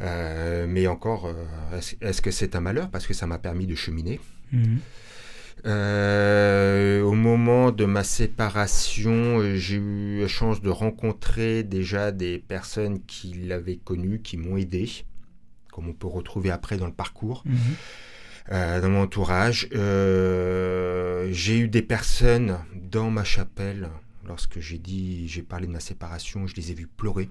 euh, 0.00 0.66
mais 0.66 0.86
encore, 0.86 1.26
euh, 1.26 1.80
est-ce 2.00 2.22
que 2.22 2.30
c'est 2.30 2.56
un 2.56 2.60
malheur? 2.60 2.90
Parce 2.90 3.06
que 3.06 3.14
ça 3.14 3.26
m'a 3.26 3.38
permis 3.38 3.66
de 3.66 3.74
cheminer. 3.74 4.20
Mhm. 5.64 7.02
au 7.04 7.12
moment 7.12 7.70
de 7.70 7.84
ma 7.84 8.04
séparation, 8.04 9.40
j'ai 9.54 9.76
eu 9.76 10.20
la 10.20 10.28
chance 10.28 10.60
de 10.60 10.70
rencontrer 10.70 11.62
déjà 11.62 12.12
des 12.12 12.38
personnes 12.38 13.00
qui 13.06 13.34
l'avaient 13.34 13.76
connu, 13.76 14.20
qui 14.20 14.36
m'ont 14.36 14.56
aidé, 14.56 14.90
comme 15.72 15.88
on 15.88 15.92
peut 15.92 16.06
retrouver 16.06 16.50
après 16.50 16.76
dans 16.76 16.86
le 16.86 16.92
parcours. 16.92 17.44
Mhm. 17.46 18.80
dans 18.80 18.88
mon 18.88 19.02
entourage. 19.02 19.68
j'ai 19.70 21.58
eu 21.58 21.68
des 21.68 21.82
personnes 21.82 22.58
dans 22.74 23.10
ma 23.10 23.24
chapelle 23.24 23.88
lorsque 24.26 24.60
j'ai 24.60 24.78
dit, 24.78 25.28
j'ai 25.28 25.42
parlé 25.42 25.66
de 25.66 25.72
ma 25.72 25.80
séparation, 25.80 26.46
je 26.46 26.54
les 26.54 26.70
ai 26.70 26.74
vus 26.74 26.86
pleurer, 26.86 27.28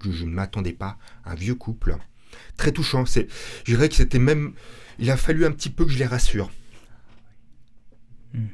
que 0.00 0.10
je 0.12 0.24
ne 0.24 0.30
m'attendais 0.30 0.72
pas, 0.72 0.98
un 1.24 1.34
vieux 1.34 1.54
couple, 1.54 1.96
très 2.56 2.72
touchant. 2.72 3.06
C'est, 3.06 3.28
je 3.64 3.74
dirais 3.74 3.88
que 3.88 3.94
c'était 3.94 4.18
même, 4.18 4.52
il 4.98 5.10
a 5.10 5.16
fallu 5.16 5.44
un 5.46 5.52
petit 5.52 5.70
peu 5.70 5.84
que 5.84 5.92
je 5.92 5.98
les 5.98 6.06
rassure. 6.06 6.50
Hmm. 8.36 8.48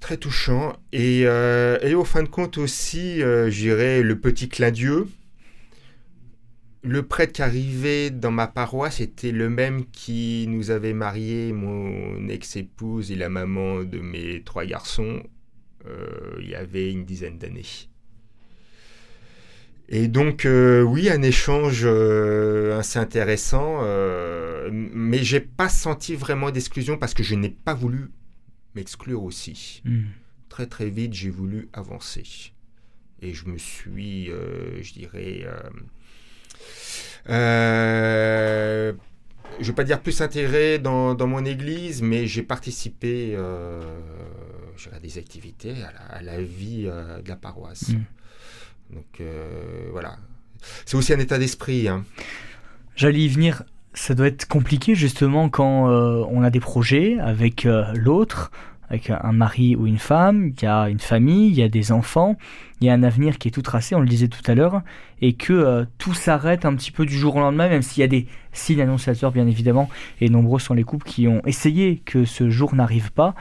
Très 0.00 0.16
touchant. 0.16 0.76
Et, 0.92 1.22
euh, 1.24 1.78
et, 1.82 1.94
au 1.94 2.04
fin 2.04 2.22
de 2.22 2.28
compte 2.28 2.58
aussi, 2.58 3.22
euh, 3.22 3.50
je 3.50 3.58
dirais 3.58 4.02
le 4.02 4.18
petit 4.18 4.48
clin 4.48 4.70
d'yeux. 4.70 5.08
Le 6.82 7.02
prêtre 7.02 7.32
qui 7.32 7.42
arrivait 7.42 8.10
dans 8.10 8.30
ma 8.30 8.46
paroisse 8.46 9.00
était 9.00 9.32
le 9.32 9.50
même 9.50 9.86
qui 9.86 10.46
nous 10.48 10.70
avait 10.70 10.92
marié, 10.92 11.52
mon 11.52 12.28
ex-épouse 12.28 13.10
et 13.10 13.16
la 13.16 13.28
maman 13.28 13.82
de 13.82 13.98
mes 13.98 14.42
trois 14.44 14.64
garçons, 14.64 15.20
euh, 15.88 16.36
il 16.40 16.48
y 16.48 16.54
avait 16.54 16.92
une 16.92 17.04
dizaine 17.04 17.38
d'années. 17.38 17.64
Et 19.88 20.06
donc, 20.06 20.44
euh, 20.44 20.82
oui, 20.82 21.10
un 21.10 21.22
échange 21.22 21.84
assez 21.86 23.00
intéressant, 23.00 23.82
mais 24.70 25.24
j'ai 25.24 25.40
pas 25.40 25.68
senti 25.68 26.14
vraiment 26.14 26.52
d'exclusion 26.52 26.96
parce 26.98 27.14
que 27.14 27.24
je 27.24 27.34
n'ai 27.34 27.50
pas 27.50 27.74
voulu 27.74 28.10
m'exclure 28.76 29.24
aussi. 29.24 29.82
Hmm. 29.84 30.04
Très, 30.48 30.66
très 30.66 30.88
vite, 30.88 31.12
j'ai 31.12 31.30
voulu 31.30 31.68
avancer. 31.72 32.52
Et 33.20 33.34
je 33.34 33.46
me 33.46 33.58
suis, 33.58 34.26
je 34.26 34.92
dirais, 34.92 35.46
je 39.58 39.62
ne 39.62 39.66
vais 39.66 39.72
pas 39.72 39.84
dire 39.84 40.00
plus 40.00 40.20
intégré 40.20 40.78
dans, 40.78 41.14
dans 41.14 41.26
mon 41.26 41.44
église, 41.44 42.02
mais 42.02 42.26
j'ai 42.26 42.42
participé 42.42 43.34
euh, 43.34 43.80
à 44.92 45.00
des 45.00 45.18
activités, 45.18 45.74
à 46.10 46.22
la, 46.22 46.42
vie 46.42 46.84
euh, 46.86 47.22
de 47.22 47.28
la 47.28 47.36
paroisse. 47.36 47.90
Mm. 47.90 48.04
Donc 48.94 49.20
euh, 49.20 49.88
voilà. 49.92 50.18
C'est 50.84 50.96
aussi 50.96 51.12
un 51.12 51.18
état 51.18 51.38
d'esprit. 51.38 51.88
Hein. 51.88 52.04
J'allais 52.96 53.20
y 53.20 53.28
venir. 53.28 53.64
Ça 53.98 54.14
doit 54.14 54.26
être 54.26 54.46
compliqué 54.46 54.94
justement 54.94 55.48
quand 55.48 55.90
euh, 55.90 56.22
on 56.30 56.42
a 56.42 56.50
des 56.50 56.60
projets 56.60 57.18
avec 57.18 57.66
l'autre, 57.94 58.52
avec 58.90 59.10
un 59.10 59.32
mari 59.32 59.74
ou 59.74 59.86
une 59.86 59.98
femme, 59.98 60.52
il 60.56 60.62
y 60.62 60.66
a 60.66 60.88
une 60.88 61.00
famille, 61.00 61.48
il 61.48 61.56
y 61.56 61.62
a 61.62 61.68
des 61.68 61.92
enfants, 61.92 62.36
il 62.80 62.86
y 62.86 62.90
a 62.90 62.92
un 62.92 63.02
avenir 63.02 63.38
qui 63.38 63.48
est 63.48 63.50
tout 63.50 63.62
tracé, 63.62 63.94
on 63.94 64.00
le 64.00 64.06
disait 64.06 64.28
tout 64.28 64.42
à 64.46 64.54
l'heure, 64.54 64.82
et 65.20 65.32
que 65.32 65.52
euh, 65.52 65.84
tout 65.98 66.14
s'arrête 66.14 66.64
un 66.64 66.74
petit 66.74 66.92
peu 66.92 67.04
du 67.04 67.16
jour 67.18 67.36
au 67.36 67.40
lendemain, 67.40 67.68
même 67.68 67.82
s'il 67.82 68.02
y 68.02 68.04
a 68.04 68.08
des 68.08 68.26
signes 68.52 68.80
annonciateurs 68.80 69.32
bien 69.32 69.46
évidemment, 69.46 69.88
et 70.20 70.28
nombreux 70.28 70.60
sont 70.60 70.74
les 70.74 70.84
couples 70.84 71.06
qui 71.06 71.26
ont 71.26 71.42
essayé 71.46 72.00
que 72.04 72.24
ce 72.24 72.48
jour 72.48 72.74
n'arrive 72.74 73.12
pas, 73.12 73.34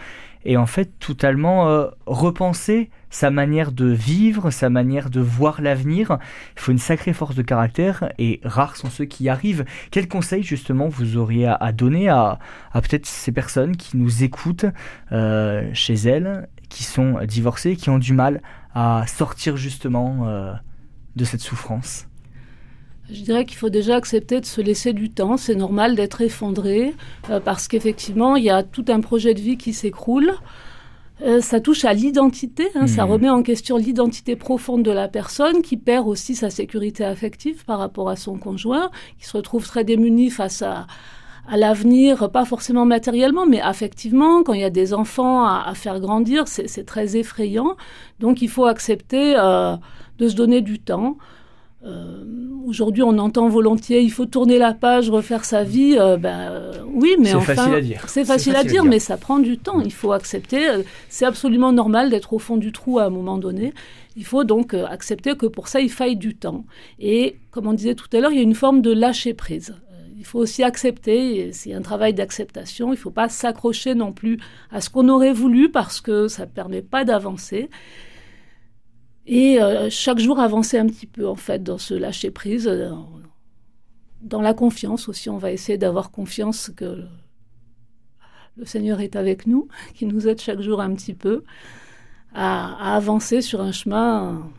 et 0.45 0.57
en 0.57 0.65
fait 0.65 0.97
totalement 0.99 1.67
euh, 1.67 1.87
repenser 2.05 2.89
sa 3.09 3.31
manière 3.31 3.71
de 3.71 3.85
vivre, 3.85 4.51
sa 4.51 4.69
manière 4.69 5.09
de 5.09 5.21
voir 5.21 5.61
l'avenir. 5.61 6.17
Il 6.55 6.61
faut 6.61 6.71
une 6.71 6.77
sacrée 6.77 7.13
force 7.13 7.35
de 7.35 7.41
caractère 7.41 8.11
et 8.17 8.41
rares 8.43 8.75
sont 8.75 8.89
ceux 8.89 9.05
qui 9.05 9.25
y 9.25 9.29
arrivent. 9.29 9.65
Quel 9.91 10.07
conseil 10.07 10.43
justement 10.43 10.87
vous 10.87 11.17
auriez 11.17 11.47
à, 11.47 11.71
donner 11.71 12.09
à, 12.09 12.39
peut-être 12.73 13.05
ces 13.05 13.31
personnes 13.31 13.75
qui 13.77 13.97
nous 13.97 14.23
écoutent 14.23 14.65
euh, 15.11 15.69
chez 15.73 15.93
elles, 15.93 16.47
qui 16.69 16.83
sont 16.83 17.19
divorcées, 17.25 17.75
qui 17.75 17.89
ont 17.89 17.99
du 17.99 18.13
mal 18.13 18.41
à 18.73 19.05
sortir 19.07 19.55
justement 19.55 20.27
euh, 20.27 20.53
de 21.15 21.23
cette 21.23 21.41
souffrance? 21.41 22.07
Je 23.11 23.21
dirais 23.21 23.45
qu'il 23.45 23.57
faut 23.57 23.69
déjà 23.69 23.95
accepter 23.95 24.41
de 24.41 24.45
se 24.45 24.61
laisser 24.61 24.93
du 24.93 25.09
temps. 25.09 25.37
C'est 25.37 25.55
normal 25.55 25.95
d'être 25.95 26.21
effondré 26.21 26.93
euh, 27.29 27.39
parce 27.39 27.67
qu'effectivement, 27.67 28.35
il 28.35 28.43
y 28.43 28.49
a 28.49 28.63
tout 28.63 28.85
un 28.87 28.99
projet 28.99 29.33
de 29.33 29.41
vie 29.41 29.57
qui 29.57 29.73
s'écroule. 29.73 30.33
Euh, 31.21 31.39
ça 31.39 31.61
touche 31.61 31.85
à 31.85 31.93
l'identité, 31.93 32.67
hein, 32.75 32.87
ça 32.87 33.05
hmm. 33.05 33.11
remet 33.11 33.29
en 33.29 33.41
question 33.41 33.77
l'identité 33.77 34.35
profonde 34.35 34.83
de 34.83 34.91
la 34.91 35.07
personne 35.07 35.61
qui 35.61 35.77
perd 35.77 36.07
aussi 36.07 36.35
sa 36.35 36.49
sécurité 36.49 37.05
affective 37.05 37.63
par 37.63 37.79
rapport 37.79 38.09
à 38.09 38.17
son 38.17 38.37
conjoint, 38.37 38.91
qui 39.17 39.25
se 39.25 39.37
retrouve 39.37 39.65
très 39.65 39.85
démuni 39.85 40.29
face 40.29 40.61
à, 40.61 40.87
à 41.47 41.57
l'avenir, 41.57 42.29
pas 42.31 42.45
forcément 42.45 42.85
matériellement, 42.85 43.45
mais 43.45 43.61
affectivement, 43.61 44.43
quand 44.43 44.53
il 44.53 44.61
y 44.61 44.65
a 44.65 44.69
des 44.69 44.93
enfants 44.93 45.45
à, 45.45 45.73
faire 45.75 45.99
grandir, 45.99 46.47
c'est 46.47 46.85
très 46.85 47.17
effrayant. 47.17 47.77
Donc 48.19 48.41
il 48.41 48.49
faut 48.49 48.65
accepter 48.65 49.35
euh, 49.37 49.75
de 50.17 50.27
se 50.27 50.35
donner 50.35 50.61
du 50.61 50.79
temps. 50.79 51.17
Euh, 51.85 52.23
aujourd'hui, 52.65 53.03
on 53.03 53.17
entend 53.19 53.47
volontiers, 53.47 54.01
il 54.01 54.11
faut 54.11 54.25
tourner 54.25 54.57
la 54.57 54.73
page, 54.73 55.09
refaire 55.09 55.45
sa 55.45 55.63
vie. 55.63 55.95
Euh, 55.99 56.17
ben, 56.17 56.49
euh, 56.51 56.73
oui, 56.87 57.15
mais 57.19 57.33
enfin, 57.33 57.53
c'est 57.53 57.55
facile 57.55 57.73
à 57.73 57.81
dire. 57.81 58.03
C'est 58.07 58.25
facile, 58.25 58.55
à, 58.55 58.63
dire, 58.63 58.83
mais 58.85 58.99
ça 58.99 59.17
prend 59.17 59.39
du 59.39 59.57
temps. 59.57 59.81
Il 59.81 59.93
faut 59.93 60.11
accepter. 60.11 60.67
c'est 61.09 61.25
absolument 61.25 61.71
normal 61.71 62.09
d'être 62.09 62.33
au 62.33 62.39
fond 62.39 62.57
du 62.57 62.71
trou 62.71 62.99
à 62.99 63.05
un 63.05 63.09
moment 63.09 63.37
donné. 63.37 63.73
Il 64.15 64.25
faut 64.25 64.43
donc 64.43 64.73
accepter 64.73 65.35
que 65.35 65.45
pour 65.45 65.67
ça, 65.67 65.79
il 65.79 65.91
faille 65.91 66.15
du 66.15 66.35
temps. 66.35 66.65
Et 66.99 67.37
comme 67.51 67.67
on 67.67 67.73
disait 67.73 67.95
tout 67.95 68.07
à 68.13 68.19
l'heure, 68.19 68.31
il 68.31 68.37
y 68.37 68.39
a 68.39 68.43
une 68.43 68.55
forme 68.55 68.81
de 68.81 68.91
lâcher 68.91 69.33
prise. 69.33 69.75
Il 70.17 70.25
faut 70.25 70.39
aussi 70.39 70.63
accepter, 70.63 71.51
c'est 71.51 71.73
un 71.73 71.83
travail 71.83 72.15
d'acceptation, 72.15 72.87
il 72.87 72.91
ne 72.91 72.95
faut 72.95 73.11
pas 73.11 73.29
s'accrocher 73.29 73.93
non 73.93 74.11
plus 74.11 74.39
à 74.71 74.81
ce 74.81 74.89
qu'on 74.89 75.07
aurait 75.07 75.33
voulu 75.33 75.69
parce 75.69 76.01
que 76.01 76.27
ça 76.27 76.45
ne 76.45 76.49
permet 76.49 76.81
pas 76.81 77.05
d'avancer. 77.05 77.69
Et 79.27 79.59
euh, 79.59 79.89
chaque 79.89 80.19
jour 80.19 80.39
avancer 80.39 80.77
un 80.77 80.85
petit 80.87 81.07
peu 81.07 81.27
en 81.27 81.35
fait 81.35 81.63
dans 81.63 81.77
ce 81.77 81.93
lâcher 81.93 82.31
prise, 82.31 82.67
euh, 82.67 82.91
dans 84.21 84.41
la 84.41 84.53
confiance 84.53 85.09
aussi. 85.09 85.29
On 85.29 85.37
va 85.37 85.51
essayer 85.51 85.77
d'avoir 85.77 86.11
confiance 86.11 86.71
que 86.75 87.05
le, 88.57 88.65
Seigneur 88.65 89.01
est 89.01 89.15
avec 89.15 89.47
nous, 89.47 89.67
qui 89.93 90.05
nous 90.05 90.27
aide 90.27 90.39
chaque 90.39 90.61
jour 90.61 90.79
un 90.79 90.93
petit 90.93 91.13
peu 91.13 91.43
à, 92.33 92.95
avancer 92.95 93.41
sur 93.41 93.61
un 93.61 93.71
chemin 93.71 94.49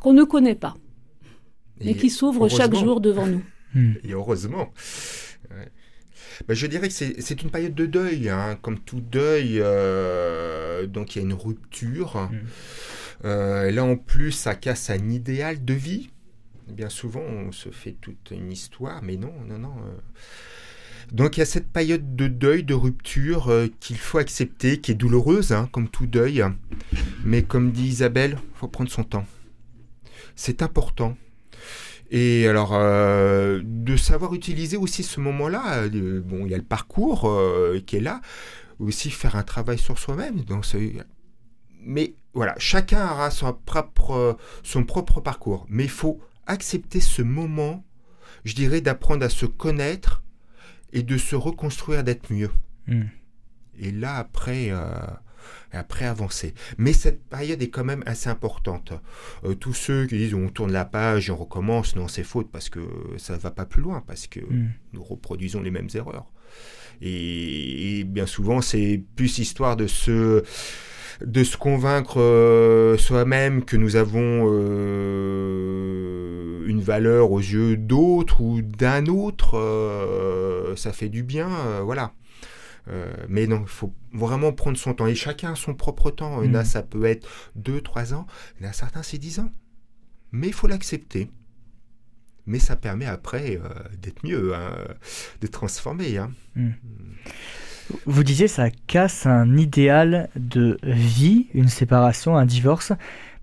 qu'on 0.00 0.12
ne 0.12 0.24
connaît 0.24 0.54
pas, 0.54 0.76
mais 1.80 1.94
qui 1.94 2.10
s'ouvre 2.10 2.48
chaque 2.48 2.74
jour 2.74 3.00
devant 3.00 3.26
nous. 3.26 3.42
Hmm. 3.74 3.96
Et 4.02 4.12
heureusement. 4.12 4.72
Ben, 6.46 6.54
je 6.54 6.66
dirais 6.66 6.88
que 6.88 6.94
c'est 6.94 7.42
une 7.42 7.50
période 7.50 7.74
de 7.74 7.84
deuil, 7.84 8.30
hein. 8.30 8.58
comme 8.62 8.78
tout 8.78 9.02
deuil, 9.02 9.60
euh, 9.60 10.86
donc 10.86 11.14
il 11.14 11.18
y 11.18 11.20
a 11.20 11.24
une 11.26 11.34
rupture. 11.34 12.16
Hmm. 12.16 12.38
Euh, 13.24 13.70
là, 13.70 13.84
en 13.84 13.96
plus, 13.96 14.32
ça 14.32 14.54
casse 14.54 14.90
un 14.90 15.10
idéal 15.10 15.64
de 15.64 15.74
vie. 15.74 16.10
Bien 16.68 16.88
souvent, 16.88 17.20
on 17.20 17.52
se 17.52 17.70
fait 17.70 17.96
toute 18.00 18.30
une 18.30 18.52
histoire, 18.52 19.02
mais 19.02 19.16
non, 19.16 19.32
non, 19.46 19.58
non. 19.58 19.74
Euh. 19.78 19.96
Donc 21.12 21.36
il 21.36 21.40
y 21.40 21.42
a 21.42 21.46
cette 21.46 21.72
période 21.72 22.16
de 22.16 22.28
deuil, 22.28 22.64
de 22.64 22.74
rupture 22.74 23.48
euh, 23.48 23.68
qu'il 23.80 23.96
faut 23.96 24.18
accepter, 24.18 24.78
qui 24.78 24.92
est 24.92 24.94
douloureuse, 24.94 25.52
hein, 25.52 25.68
comme 25.72 25.88
tout 25.88 26.06
deuil. 26.06 26.44
Mais 27.24 27.42
comme 27.42 27.72
dit 27.72 27.86
Isabelle, 27.86 28.38
faut 28.54 28.68
prendre 28.68 28.90
son 28.90 29.04
temps. 29.04 29.26
C'est 30.36 30.62
important. 30.62 31.16
Et 32.10 32.46
alors, 32.46 32.70
de 32.72 33.96
savoir 33.96 34.32
utiliser 34.32 34.78
aussi 34.78 35.02
ce 35.02 35.20
moment-là, 35.20 35.88
bon, 35.88 36.46
il 36.46 36.50
y 36.50 36.54
a 36.54 36.56
le 36.56 36.62
parcours 36.62 37.30
qui 37.86 37.96
est 37.96 38.00
là, 38.00 38.22
aussi 38.78 39.10
faire 39.10 39.36
un 39.36 39.42
travail 39.42 39.76
sur 39.76 39.98
soi-même. 39.98 40.42
Mais 41.82 42.14
voilà, 42.38 42.54
chacun 42.58 43.10
aura 43.10 43.32
son 43.32 43.52
propre, 43.52 44.38
son 44.62 44.84
propre 44.84 45.20
parcours. 45.20 45.66
Mais 45.68 45.82
il 45.82 45.90
faut 45.90 46.20
accepter 46.46 47.00
ce 47.00 47.20
moment, 47.20 47.84
je 48.44 48.54
dirais, 48.54 48.80
d'apprendre 48.80 49.24
à 49.24 49.28
se 49.28 49.44
connaître 49.44 50.22
et 50.92 51.02
de 51.02 51.18
se 51.18 51.34
reconstruire, 51.34 52.04
d'être 52.04 52.32
mieux. 52.32 52.52
Hmm. 52.86 53.06
Et 53.80 53.90
là, 53.90 54.14
après, 54.14 54.68
euh, 54.70 54.94
après 55.72 56.04
avancer. 56.04 56.54
Mais 56.78 56.92
cette 56.92 57.24
période 57.24 57.60
est 57.60 57.70
quand 57.70 57.84
même 57.84 58.04
assez 58.06 58.30
importante. 58.30 58.92
Euh, 59.42 59.56
tous 59.56 59.74
ceux 59.74 60.06
qui 60.06 60.16
disent 60.16 60.34
on 60.34 60.48
tourne 60.48 60.70
la 60.70 60.84
page 60.84 61.30
et 61.30 61.32
on 61.32 61.36
recommence, 61.36 61.96
non, 61.96 62.06
c'est 62.06 62.22
faute 62.22 62.52
parce 62.52 62.68
que 62.68 62.78
ça 63.16 63.34
ne 63.34 63.40
va 63.40 63.50
pas 63.50 63.66
plus 63.66 63.82
loin, 63.82 64.00
parce 64.06 64.28
que 64.28 64.38
hmm. 64.38 64.70
nous 64.92 65.02
reproduisons 65.02 65.60
les 65.60 65.72
mêmes 65.72 65.88
erreurs. 65.92 66.30
Et, 67.00 68.04
bien 68.04 68.26
souvent, 68.26 68.60
c'est 68.60 69.02
plus 69.16 69.38
histoire 69.38 69.76
de 69.76 69.88
se 69.88 70.44
de 71.24 71.44
se 71.44 71.56
convaincre 71.56 72.20
euh, 72.20 72.96
soi-même 72.96 73.64
que 73.64 73.76
nous 73.76 73.96
avons 73.96 74.48
euh, 74.52 75.84
une 76.66 76.80
valeur 76.80 77.32
aux 77.32 77.40
yeux 77.40 77.76
d'autres 77.76 78.40
ou 78.40 78.62
d'un 78.62 79.06
autre, 79.06 79.58
ça 80.76 80.92
fait 80.92 81.08
du 81.08 81.22
bien, 81.22 81.48
voilà. 81.84 82.12
Euh, 82.90 83.12
mais 83.28 83.46
non, 83.46 83.62
il 83.62 83.68
faut 83.68 83.94
vraiment 84.12 84.52
prendre 84.52 84.78
son 84.78 84.94
temps. 84.94 85.06
Et 85.06 85.14
chacun 85.14 85.52
a 85.52 85.54
son 85.54 85.74
propre 85.74 86.10
temps. 86.10 86.40
Là, 86.40 86.62
mm. 86.62 86.66
ça 86.66 86.82
peut 86.82 87.04
être 87.04 87.28
2, 87.56 87.80
3 87.80 88.14
ans. 88.14 88.26
Il 88.58 88.64
y 88.64 88.66
en 88.66 88.70
a 88.70 88.72
certains, 88.72 89.02
c'est 89.02 89.18
10 89.18 89.40
ans. 89.40 89.52
Mais 90.32 90.48
il 90.48 90.52
faut 90.52 90.66
l'accepter. 90.66 91.30
Mais 92.46 92.58
ça 92.58 92.76
permet 92.76 93.04
après 93.04 93.60
euh, 93.62 93.68
d'être 94.00 94.24
mieux, 94.24 94.54
hein, 94.54 94.72
de 95.40 95.46
transformer. 95.46 96.16
Hein. 96.16 96.32
Mm. 96.54 96.70
Vous 98.06 98.24
disiez, 98.24 98.48
ça 98.48 98.70
casse 98.86 99.26
un 99.26 99.56
idéal 99.56 100.28
de 100.36 100.78
vie, 100.82 101.46
une 101.54 101.68
séparation, 101.68 102.36
un 102.36 102.46
divorce, 102.46 102.92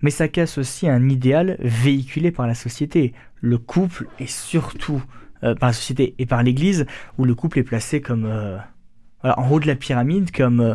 mais 0.02 0.10
ça 0.10 0.28
casse 0.28 0.58
aussi 0.58 0.88
un 0.88 1.08
idéal 1.08 1.56
véhiculé 1.60 2.30
par 2.30 2.46
la 2.46 2.54
société. 2.54 3.12
Le 3.40 3.58
couple 3.58 4.06
et 4.18 4.26
surtout 4.26 5.02
euh, 5.42 5.54
par 5.54 5.70
la 5.70 5.72
société 5.72 6.14
et 6.18 6.26
par 6.26 6.42
l'Église, 6.42 6.86
où 7.18 7.24
le 7.24 7.34
couple 7.34 7.58
est 7.58 7.64
placé 7.64 8.00
comme 8.00 8.26
en 9.36 9.50
haut 9.50 9.60
de 9.60 9.66
la 9.66 9.74
pyramide, 9.74 10.30
comme 10.30 10.60
euh, 10.60 10.74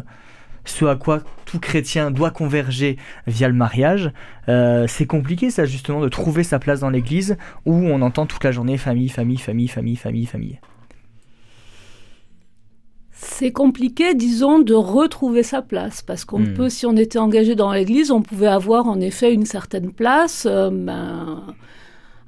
ce 0.65 0.85
à 0.85 0.95
quoi 0.95 1.21
tout 1.45 1.59
chrétien 1.59 2.11
doit 2.11 2.31
converger 2.31 2.97
via 3.27 3.47
le 3.47 3.53
mariage. 3.53 4.11
Euh, 4.49 4.85
c'est 4.87 5.05
compliqué 5.05 5.49
ça 5.49 5.65
justement 5.65 6.01
de 6.01 6.09
trouver 6.09 6.43
sa 6.43 6.59
place 6.59 6.81
dans 6.81 6.89
l'église 6.89 7.37
où 7.65 7.73
on 7.73 8.01
entend 8.01 8.25
toute 8.25 8.43
la 8.43 8.51
journée 8.51 8.77
famille, 8.77 9.09
famille, 9.09 9.37
famille, 9.37 9.67
famille, 9.67 9.95
famille, 9.95 10.25
famille. 10.25 10.59
C'est 13.23 13.51
compliqué, 13.51 14.15
disons, 14.15 14.57
de 14.57 14.73
retrouver 14.73 15.43
sa 15.43 15.61
place, 15.61 16.01
parce 16.01 16.25
qu'on 16.25 16.39
hmm. 16.39 16.53
peut, 16.55 16.69
si 16.69 16.87
on 16.87 16.95
était 16.95 17.19
engagé 17.19 17.53
dans 17.53 17.71
l'Église, 17.71 18.09
on 18.09 18.23
pouvait 18.23 18.47
avoir 18.47 18.87
en 18.87 18.99
effet 18.99 19.31
une 19.31 19.45
certaine 19.45 19.91
place. 19.91 20.47
Euh, 20.49 20.71
ben, 20.71 21.43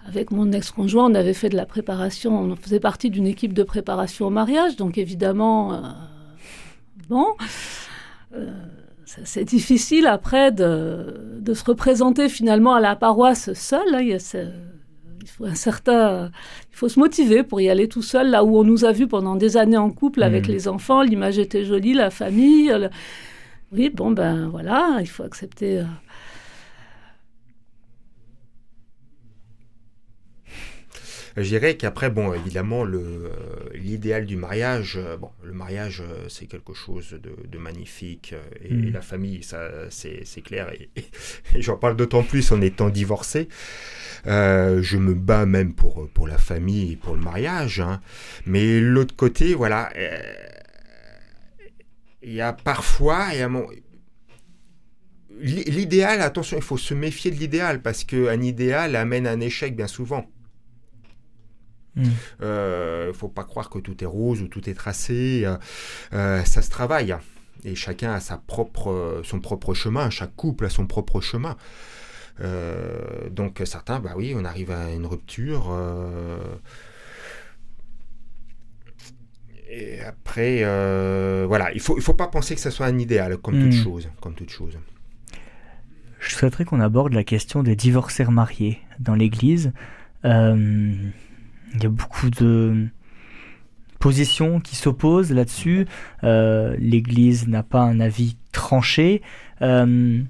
avec 0.07 0.29
mon 0.29 0.51
ex-conjoint, 0.51 1.09
on 1.09 1.15
avait 1.15 1.33
fait 1.33 1.49
de 1.49 1.55
la 1.55 1.65
préparation, 1.65 2.37
on 2.37 2.55
faisait 2.55 2.79
partie 2.79 3.09
d'une 3.09 3.25
équipe 3.25 3.53
de 3.53 3.63
préparation 3.63 4.27
au 4.27 4.29
mariage, 4.29 4.75
donc 4.75 4.99
évidemment, 4.99 5.81
bon. 7.09 7.25
Euh, 8.35 8.51
c'est 9.05 9.45
difficile 9.45 10.05
après 10.07 10.51
de, 10.51 11.43
se 11.53 11.63
représenter 11.65 12.29
finalement 12.29 12.75
à 12.75 12.79
la 12.79 12.95
paroisse 12.95 13.53
seul. 13.53 13.95
Hein. 13.95 14.01
il, 14.01 14.19
faut 15.27 15.45
un 15.45 15.55
certain, 15.55 16.31
il 16.71 16.75
faut 16.75 16.89
se 16.89 16.99
motiver 16.99 17.43
pour 17.43 17.61
y 17.61 17.69
aller 17.69 17.87
tout 17.87 18.01
seul, 18.01 18.29
là 18.29 18.43
où 18.43 18.57
on 18.57 18.63
nous 18.63 18.85
a 18.85 18.91
vus 18.91 19.07
pendant 19.07 19.35
des 19.35 19.57
années 19.57 19.77
en 19.77 19.89
couple 19.89 20.23
avec 20.23 20.47
mmh. 20.47 20.51
les 20.51 20.67
enfants, 20.67 21.01
l'image 21.01 21.39
était 21.39 21.63
jolie, 21.63 21.93
la 21.93 22.09
famille. 22.09 22.73
Oui, 23.71 23.89
bon 23.89 24.11
ben 24.11 24.49
voilà, 24.49 24.97
il 24.99 25.07
faut 25.07 25.23
accepter. 25.23 25.79
Euh, 25.79 25.83
Je 31.35 31.41
dirais 31.41 31.77
qu'après, 31.77 32.11
bon, 32.11 32.31
évidemment, 32.33 32.85
euh, 32.85 33.29
l'idéal 33.73 34.25
du 34.25 34.35
mariage, 34.35 34.97
euh, 34.97 35.17
bon, 35.17 35.31
le 35.43 35.51
mariage, 35.51 36.01
euh, 36.01 36.25
c'est 36.29 36.45
quelque 36.45 36.73
chose 36.73 37.19
de, 37.21 37.57
magnifique. 37.57 38.35
Et, 38.63 38.73
mm. 38.73 38.91
la 38.91 39.01
famille, 39.01 39.41
ça, 39.41 39.67
c'est, 39.89 40.23
clair. 40.43 40.71
Et, 40.71 40.89
j'en 41.59 41.77
parle 41.77 41.95
d'autant 41.95 42.23
plus 42.23 42.51
en 42.51 42.61
étant 42.61 42.89
divorcé. 42.89 43.47
je 44.25 44.97
me 44.97 45.13
bats 45.15 45.45
même 45.45 45.73
pour, 45.73 46.07
pour 46.09 46.27
la 46.27 46.37
famille 46.37 46.93
et 46.93 46.95
pour 46.95 47.15
le 47.15 47.21
mariage. 47.21 47.79
Hein. 47.79 47.99
Mais 48.45 48.79
l'autre 48.79 49.15
côté, 49.15 49.55
voilà, 49.55 49.91
il 52.21 52.33
y 52.33 52.41
a 52.41 52.53
parfois, 52.53 53.29
l'idéal, 55.39 56.21
attention, 56.21 56.57
il 56.57 56.63
faut 56.63 56.77
se 56.77 56.93
méfier 56.93 57.31
de 57.31 57.37
l'idéal 57.37 57.81
parce 57.81 58.03
qu'un 58.03 58.41
idéal 58.41 58.95
amène 58.95 59.25
un 59.25 59.39
échec 59.39 59.75
bien 59.75 59.87
souvent. 59.87 60.29
Il 61.95 62.03
hmm. 62.03 62.11
ne 62.39 62.45
euh, 62.45 63.13
faut 63.13 63.27
pas 63.27 63.43
croire 63.43 63.69
que 63.69 63.79
tout 63.79 64.03
est 64.03 64.07
rose 64.07 64.41
ou 64.41 64.47
tout 64.47 64.69
est 64.69 64.73
tracé. 64.73 65.43
Euh, 65.45 65.57
euh, 66.13 66.43
ça 66.43 66.61
se 66.61 66.69
travaille. 66.69 67.15
Et 67.63 67.75
chacun 67.75 68.11
a 68.11 68.19
sa 68.19 68.37
propre, 68.37 69.21
son 69.23 69.39
propre 69.39 69.73
chemin. 69.73 70.09
Chaque 70.09 70.35
couple 70.35 70.65
a 70.65 70.69
son 70.69 70.85
propre 70.85 71.21
chemin. 71.21 71.55
donc 73.31 73.61
certains, 73.65 73.99
bah 73.99 74.13
oui, 74.17 74.33
on 74.35 74.43
arrive 74.43 74.71
à 74.71 74.91
une 74.91 75.05
rupture. 75.05 75.71
et 79.69 80.01
après, 80.01 80.63
voilà, 81.45 81.71
il 81.73 81.79
faut, 81.79 81.95
il 81.95 82.03
faut 82.03 82.15
pas 82.15 82.27
penser 82.27 82.55
que 82.55 82.61
ça 82.61 82.71
soit 82.71 82.87
un 82.87 82.99
idéal, 82.99 83.37
comme 83.37 83.53
toute 83.53 83.79
hmm. 83.79 83.83
chose, 83.83 84.09
comme 84.19 84.33
toute 84.33 84.49
chose. 84.49 84.77
Je 86.19 86.35
souhaiterais 86.35 86.65
qu'on 86.65 86.81
aborde 86.81 87.13
la 87.13 87.23
question 87.23 87.63
des 87.63 87.77
divorcés 87.77 88.25
mariés 88.25 88.79
dans 88.99 89.15
l'Église. 89.15 89.71
Il 91.75 91.83
y 91.83 91.85
a 91.85 91.89
beaucoup 91.89 92.29
de 92.29 92.87
positions 94.03 94.59
qui 94.59 94.75
s'opposent 94.75 95.31
là-dessus. 95.31 95.87
Euh, 96.25 96.75
L'Église 96.77 97.47
n'a 97.47 97.63
pas 97.63 97.81
un 97.81 98.01
avis 98.01 98.35
tranché. 98.51 99.21
Euh, 99.61 100.21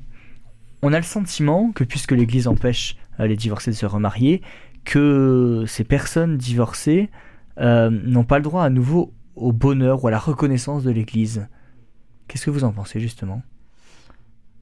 on 0.83 0.93
a 0.93 0.97
le 0.97 1.03
sentiment 1.03 1.71
que 1.71 1.83
puisque 1.83 2.11
l'Église 2.11 2.47
empêche 2.47 2.97
euh, 3.19 3.25
les 3.25 3.35
divorcés 3.35 3.71
de 3.71 3.75
se 3.75 3.87
remarier, 3.87 4.43
que 4.85 5.63
ces 5.65 5.83
personnes 5.83 6.37
divorcées 6.37 7.09
n'ont 7.57 8.23
pas 8.23 8.37
le 8.37 8.43
droit 8.43 8.63
à 8.63 8.69
nouveau 8.69 9.11
au 9.35 9.51
bonheur 9.51 10.03
ou 10.03 10.07
à 10.07 10.11
la 10.11 10.19
reconnaissance 10.19 10.83
de 10.83 10.91
l'Église. 10.91 11.47
Qu'est-ce 12.27 12.45
que 12.45 12.51
vous 12.51 12.63
en 12.63 12.73
pensez 12.73 12.99
justement? 12.99 13.41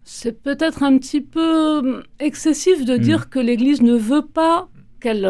C'est 0.05 0.41
peut-être 0.41 0.83
un 0.83 0.97
petit 0.97 1.21
peu 1.21 2.03
excessif 2.19 2.85
de 2.85 2.95
hmm. 2.95 3.01
dire 3.01 3.29
que 3.29 3.39
l'Église 3.39 3.81
ne 3.81 3.95
veut 3.95 4.25
pas 4.25 4.69
qu'elle 5.01 5.25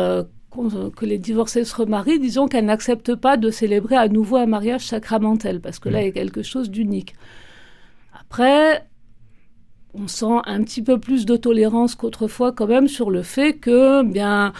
que 0.51 1.05
les 1.05 1.17
divorcés 1.17 1.63
se 1.63 1.75
remarient, 1.75 2.19
disons 2.19 2.47
qu'elles 2.47 2.65
n'acceptent 2.65 3.15
pas 3.15 3.37
de 3.37 3.49
célébrer 3.49 3.95
à 3.95 4.07
nouveau 4.07 4.37
un 4.37 4.45
mariage 4.45 4.85
sacramentel, 4.85 5.61
parce 5.61 5.79
que 5.79 5.89
là, 5.89 6.01
il 6.01 6.05
y 6.05 6.09
a 6.09 6.11
quelque 6.11 6.43
chose 6.43 6.69
d'unique. 6.69 7.15
Après, 8.13 8.85
on 9.93 10.07
sent 10.07 10.41
un 10.45 10.63
petit 10.63 10.81
peu 10.81 10.99
plus 10.99 11.25
de 11.25 11.35
tolérance 11.35 11.95
qu'autrefois 11.95 12.51
quand 12.51 12.67
même 12.67 12.87
sur 12.87 13.11
le 13.11 13.23
fait 13.23 13.53
que, 13.53 14.03
bien, 14.03 14.53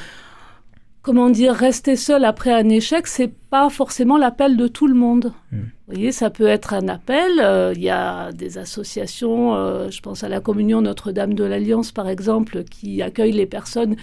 comment 1.02 1.30
dire, 1.30 1.54
rester 1.54 1.96
seul 1.96 2.26
après 2.26 2.52
un 2.54 2.70
échec, 2.70 3.08
c'est 3.08 3.34
pas 3.50 3.70
forcément 3.70 4.18
l'appel 4.18 4.58
de 4.58 4.68
tout 4.68 4.88
le 4.88 4.96
monde. 4.96 5.34
Hmm. 5.52 5.64
Vous 5.92 5.98
voyez, 5.98 6.14
ça 6.14 6.30
peut 6.30 6.48
être 6.48 6.74
un 6.74 6.88
appel. 6.88 7.42
Euh, 7.42 7.74
il 7.76 7.82
y 7.82 7.90
a 7.90 8.32
des 8.32 8.58
associations, 8.58 9.56
euh, 9.56 9.90
je 9.90 10.00
pense 10.00 10.24
à 10.24 10.30
la 10.30 10.40
Communion 10.40 10.82
Notre-Dame 10.82 11.34
de 11.34 11.44
l'Alliance 11.44 11.92
par 11.92 12.08
exemple, 12.08 12.64
qui 12.64 13.02
accueillent 13.02 13.34
les 13.34 13.46
personnes 13.46 13.98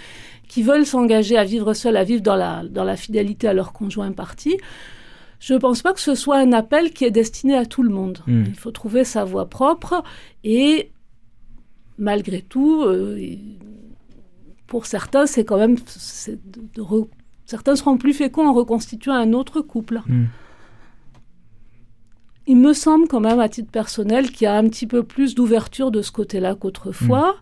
qui 0.48 0.62
veulent 0.62 0.84
s'engager 0.84 1.38
à 1.38 1.44
vivre 1.44 1.72
seuls, 1.72 1.96
à 1.96 2.04
vivre 2.04 2.20
dans 2.20 2.36
la, 2.36 2.62
dans 2.68 2.84
la 2.84 2.96
fidélité 2.96 3.48
à 3.48 3.54
leur 3.54 3.72
conjoint 3.72 4.12
parti. 4.12 4.58
Je 5.40 5.54
ne 5.54 5.58
pense 5.58 5.80
pas 5.80 5.94
que 5.94 6.00
ce 6.00 6.14
soit 6.14 6.36
un 6.36 6.52
appel 6.52 6.92
qui 6.92 7.06
est 7.06 7.10
destiné 7.10 7.56
à 7.56 7.64
tout 7.64 7.82
le 7.82 7.90
monde. 7.90 8.18
Hmm. 8.26 8.44
Il 8.46 8.54
faut 8.58 8.70
trouver 8.70 9.04
sa 9.04 9.24
voie 9.24 9.48
propre 9.48 10.02
et 10.44 10.90
malgré 11.96 12.42
tout, 12.42 12.82
euh, 12.82 13.18
pour 14.66 14.84
certains, 14.84 15.24
c'est 15.24 15.44
quand 15.46 15.56
même. 15.56 15.76
certains 17.46 17.76
seront 17.76 17.96
plus 17.96 18.12
féconds 18.12 18.46
en 18.46 18.52
reconstituant 18.52 19.14
un 19.14 19.32
autre 19.32 19.62
couple. 19.62 20.02
Hmm. 20.06 20.26
Il 22.48 22.56
me 22.56 22.72
semble 22.72 23.06
quand 23.06 23.20
même, 23.20 23.38
à 23.38 23.48
titre 23.48 23.70
personnel, 23.70 24.32
qu'il 24.32 24.46
y 24.46 24.48
a 24.48 24.56
un 24.56 24.68
petit 24.68 24.86
peu 24.86 25.04
plus 25.04 25.34
d'ouverture 25.34 25.90
de 25.90 26.02
ce 26.02 26.10
côté-là 26.10 26.54
qu'autrefois. 26.54 27.36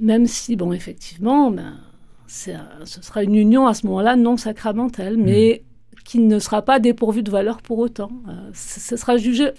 Hmm. 0.00 0.06
Même 0.06 0.26
si, 0.26 0.56
bon, 0.56 0.72
effectivement, 0.72 1.50
ben, 1.50 1.78
ce 2.26 3.02
sera 3.02 3.22
une 3.22 3.34
union 3.34 3.66
à 3.66 3.74
ce 3.74 3.86
moment-là 3.86 4.16
non 4.16 4.36
sacramentelle, 4.36 5.16
mm. 5.16 5.22
mais 5.22 5.62
qui 6.04 6.18
ne 6.18 6.38
sera 6.38 6.62
pas 6.62 6.80
dépourvue 6.80 7.22
de 7.22 7.30
valeur 7.30 7.62
pour 7.62 7.78
autant. 7.78 8.10
Euh, 8.28 8.50
ce 8.54 8.96
sera 8.96 9.16
jugé. 9.16 9.50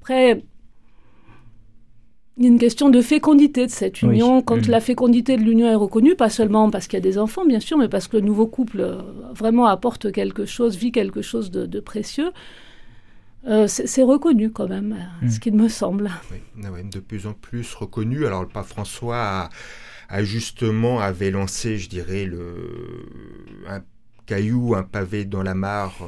après, 0.00 0.42
il 2.36 2.42
y 2.42 2.46
a 2.46 2.50
une 2.50 2.58
question 2.58 2.90
de 2.90 3.00
fécondité 3.00 3.66
de 3.66 3.70
cette 3.70 4.02
union. 4.02 4.42
Quand 4.42 4.66
mm. 4.66 4.70
la 4.70 4.80
fécondité 4.80 5.36
de 5.36 5.42
l'union 5.42 5.68
est 5.68 5.76
reconnue, 5.76 6.16
pas 6.16 6.30
seulement 6.30 6.70
parce 6.70 6.88
qu'il 6.88 6.96
y 6.96 7.02
a 7.02 7.08
des 7.08 7.18
enfants, 7.18 7.44
bien 7.46 7.60
sûr, 7.60 7.78
mais 7.78 7.88
parce 7.88 8.08
que 8.08 8.16
le 8.16 8.24
nouveau 8.24 8.46
couple 8.46 8.80
euh, 8.80 8.96
vraiment 9.32 9.66
apporte 9.66 10.10
quelque 10.10 10.46
chose, 10.46 10.76
vit 10.76 10.92
quelque 10.92 11.22
chose 11.22 11.50
de 11.50 11.80
précieux, 11.80 12.32
euh, 13.46 13.66
c'est 13.68 14.02
reconnu 14.02 14.50
quand 14.50 14.68
même, 14.68 14.92
euh, 14.92 15.28
ce 15.28 15.36
hmm. 15.36 15.40
qu'il 15.40 15.54
me 15.54 15.68
semble. 15.68 16.10
Oui, 16.30 16.38
de 16.84 16.98
plus 17.00 17.26
en 17.26 17.34
plus 17.34 17.74
reconnu. 17.74 18.26
Alors 18.26 18.42
le 18.42 18.48
pape 18.48 18.66
François 18.66 19.50
a, 20.08 20.24
justement 20.24 21.00
avait 21.00 21.30
lancé, 21.30 21.76
je 21.78 21.88
dirais, 21.88 22.24
le, 22.24 23.06
un 23.68 23.82
caillou, 24.26 24.74
un 24.74 24.82
pavé 24.82 25.24
dans 25.24 25.42
la 25.42 25.54
mare. 25.54 25.98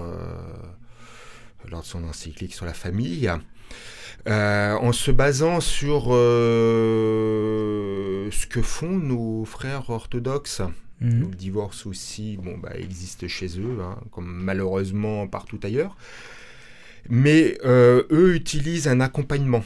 lors 1.71 1.83
de 1.83 1.87
son 1.87 2.05
encyclique 2.05 2.55
sur 2.55 2.65
la 2.65 2.75
famille. 2.75 3.31
en 4.27 4.93
se 4.93 5.11
basant 5.11 5.61
sur 5.61 6.05
ce 8.31 8.47
que 8.47 8.63
font 8.63 8.97
nos 8.97 9.45
frères 9.45 9.91
orthodoxes. 9.91 10.63
Mhm. 11.01 11.21
Le 11.21 11.27
divorce 11.35 11.85
aussi 11.87 12.39
bon, 12.39 12.57
bah, 12.57 12.73
existe 12.75 13.29
chez 13.29 13.59
eux, 13.59 13.79
hein, 13.83 13.99
comme 14.11 14.27
malheureusement 14.27 15.27
partout 15.27 15.61
ailleurs. 15.63 15.97
Mais 17.09 17.59
eux 17.65 18.35
utilisent 18.35 18.89
un 18.89 19.01
accompagnement 19.01 19.65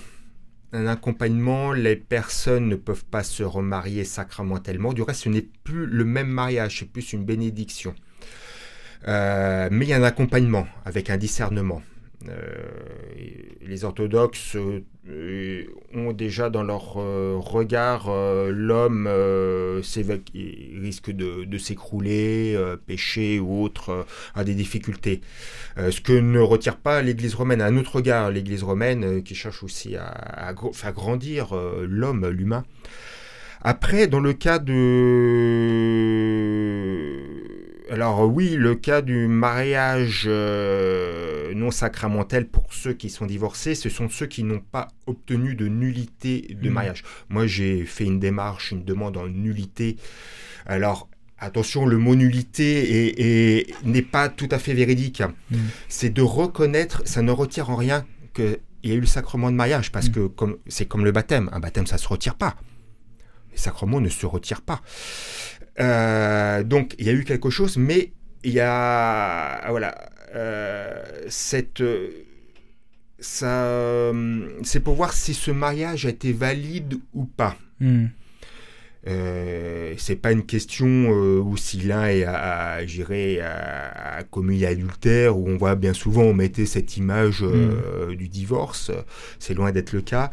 un 0.73 0.87
accompagnement, 0.87 1.73
les 1.73 1.97
personnes 1.97 2.69
ne 2.69 2.77
peuvent 2.77 3.05
pas 3.05 3.25
se 3.25 3.43
remarier 3.43 4.05
sacramentellement. 4.05 4.93
Du 4.93 5.03
reste, 5.03 5.23
ce 5.23 5.29
n'est 5.29 5.49
plus 5.65 5.87
le 5.87 6.05
même 6.05 6.29
mariage, 6.29 6.79
c'est 6.79 6.91
plus 6.91 7.13
une 7.13 7.25
bénédiction. 7.25 7.95
Euh, 9.09 9.69
mais 9.73 9.87
il 9.87 9.89
y 9.89 9.93
a 9.93 9.97
un 9.97 10.03
accompagnement 10.03 10.67
avec 10.85 11.11
un 11.11 11.17
discernement. 11.17 11.83
Euh, 12.29 12.45
les 13.63 13.85
orthodoxes 13.85 14.57
euh, 15.09 15.65
ont 15.95 16.13
déjà 16.13 16.51
dans 16.51 16.63
leur 16.63 16.95
regard 16.95 18.11
l'homme 18.51 19.07
risque 20.83 21.11
de, 21.11 21.59
s'écrouler, 21.59 22.59
pécher 22.87 23.41
ou 23.41 23.63
autre, 23.63 24.07
a 24.35 24.45
des 24.45 24.55
difficultés. 24.55 25.21
ce 25.77 26.01
que 26.01 26.13
ne 26.13 26.41
retire 26.41 26.77
pas 26.77 27.03
l'Église 27.03 27.35
romaine. 27.35 27.63
Un 27.63 27.77
autre 27.77 27.97
regard, 27.97 28.31
l'Église 28.31 28.63
romaine 28.63 29.23
qui 29.23 29.35
cherche 29.35 29.63
aussi 29.63 29.97
à 29.97 30.55
faire 30.73 30.93
grandir 30.93 31.55
l'homme, 31.87 32.29
l'humain. 32.29 32.65
Après, 33.63 34.07
dans 34.07 34.21
le 34.21 34.33
cas 34.33 34.59
de 34.59 34.71
alors 37.91 38.21
oui, 38.21 38.51
le 38.51 38.77
cas 38.77 39.03
du 39.03 39.27
mariage 39.27 40.25
euh, 40.27 41.53
non 41.55 41.73
sacramentel 41.73 42.47
pour 42.47 42.73
ceux 42.73 42.93
qui 42.93 43.11
sont 43.11 43.27
divorcés, 43.27 43.75
ce 43.75 43.89
sont 43.89 44.09
ceux 44.09 44.27
qui 44.27 44.45
n'ont 44.45 44.61
pas 44.61 44.89
obtenu 45.07 45.57
de 45.57 45.67
nullité 45.67 46.57
de 46.61 46.69
mmh. 46.69 46.73
mariage. 46.73 47.05
Moi, 47.31 47.49
j'ai 47.49 47.85
fait 47.85 48.05
une 48.05 48.21
démarche, 48.21 48.71
une 48.71 48.85
demande 48.85 49.17
en 49.17 49.27
nullité. 49.27 49.97
Alors, 50.67 51.09
attention, 51.39 51.85
le 51.85 51.99
mot 51.99 52.15
nullité 52.15 53.67
n'est 53.83 54.03
pas 54.03 54.29
tout 54.29 54.49
à 54.53 54.61
fait 54.61 54.75
véridique. 54.75 55.23
Mmh. 55.51 55.57
C'est 55.89 56.11
de 56.11 56.23
reconnaître, 56.23 57.03
ça 57.07 57.23
ne 57.23 57.33
retire 57.33 57.71
en 57.71 57.77
rien 57.77 58.07
qu'il 58.35 58.59
y 58.85 58.93
a 58.93 58.95
eu 58.95 59.01
le 59.01 59.07
sacrement 59.07 59.51
de 59.51 59.57
mariage, 59.57 59.91
parce 59.91 60.09
mmh. 60.09 60.13
que 60.13 60.59
c'est 60.69 60.87
comme 60.87 61.05
le 61.05 61.11
baptême. 61.11 61.51
Un 61.53 61.59
baptême, 61.59 61.89
ça 61.89 61.97
ne 61.97 62.01
se 62.01 62.09
retire 62.09 62.37
pas. 62.37 62.55
Les 63.51 63.59
sacrements 63.59 64.01
ne 64.01 64.09
se 64.09 64.27
retirent 64.27 64.63
pas. 64.63 64.81
Euh, 65.79 66.63
donc 66.63 66.95
il 66.99 67.07
y 67.07 67.11
a 67.11 67.13
eu 67.13 67.25
quelque 67.25 67.51
chose, 67.51 67.77
mais 67.77 68.13
il 68.45 68.53
y 68.53 68.61
a 68.61 69.67
voilà 69.69 69.95
euh, 70.35 71.03
cette 71.29 71.83
ça 73.19 74.13
c'est 74.63 74.81
pour 74.81 74.95
voir 74.95 75.13
si 75.13 75.35
ce 75.35 75.51
mariage 75.51 76.07
a 76.07 76.11
été 76.11 76.33
valide 76.33 76.99
ou 77.15 77.25
pas. 77.25 77.57
Hmm. 77.81 78.07
Euh, 79.07 79.95
c'est 79.97 80.17
pas 80.17 80.31
une 80.31 80.45
question 80.45 80.87
euh, 80.87 81.39
où 81.39 81.57
si 81.57 81.79
l'un 81.79 82.07
est 82.09 82.25
à, 82.25 82.35
à, 82.35 84.17
à, 84.19 84.23
commis 84.25 84.67
adultère, 84.67 85.39
où 85.39 85.49
on 85.49 85.57
voit 85.57 85.75
bien 85.75 85.95
souvent 85.95 86.25
on 86.25 86.35
mettait 86.35 86.67
cette 86.67 86.99
image 86.99 87.43
hmm. 87.43 88.15
du 88.15 88.29
divorce, 88.29 88.91
c'est 89.39 89.55
loin 89.55 89.73
d'être 89.73 89.93
le 89.93 90.03
cas. 90.03 90.31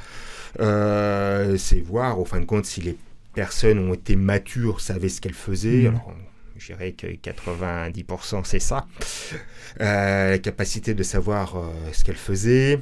c'est 0.59 1.81
voir 1.81 2.19
au 2.19 2.25
fin 2.25 2.41
de 2.41 2.45
compte 2.45 2.65
si 2.65 2.81
les 2.81 2.97
personnes 3.37 3.77
ont 3.77 3.93
été 3.93 4.15
matures, 4.15 4.81
savaient 4.81 5.09
ce 5.09 5.21
qu'elles 5.21 5.35
faisaient. 5.35 5.83
Mmh. 5.83 5.87
Alors, 5.89 6.15
je 6.57 6.73
dirais 6.73 6.93
que 6.93 7.05
90% 7.05 8.41
c'est 8.43 8.59
ça. 8.59 8.87
Euh, 9.79 10.31
la 10.31 10.39
capacité 10.39 10.95
de 10.95 11.03
savoir 11.03 11.55
euh, 11.55 11.69
ce 11.93 12.03
qu'elles 12.03 12.15
faisaient. 12.15 12.81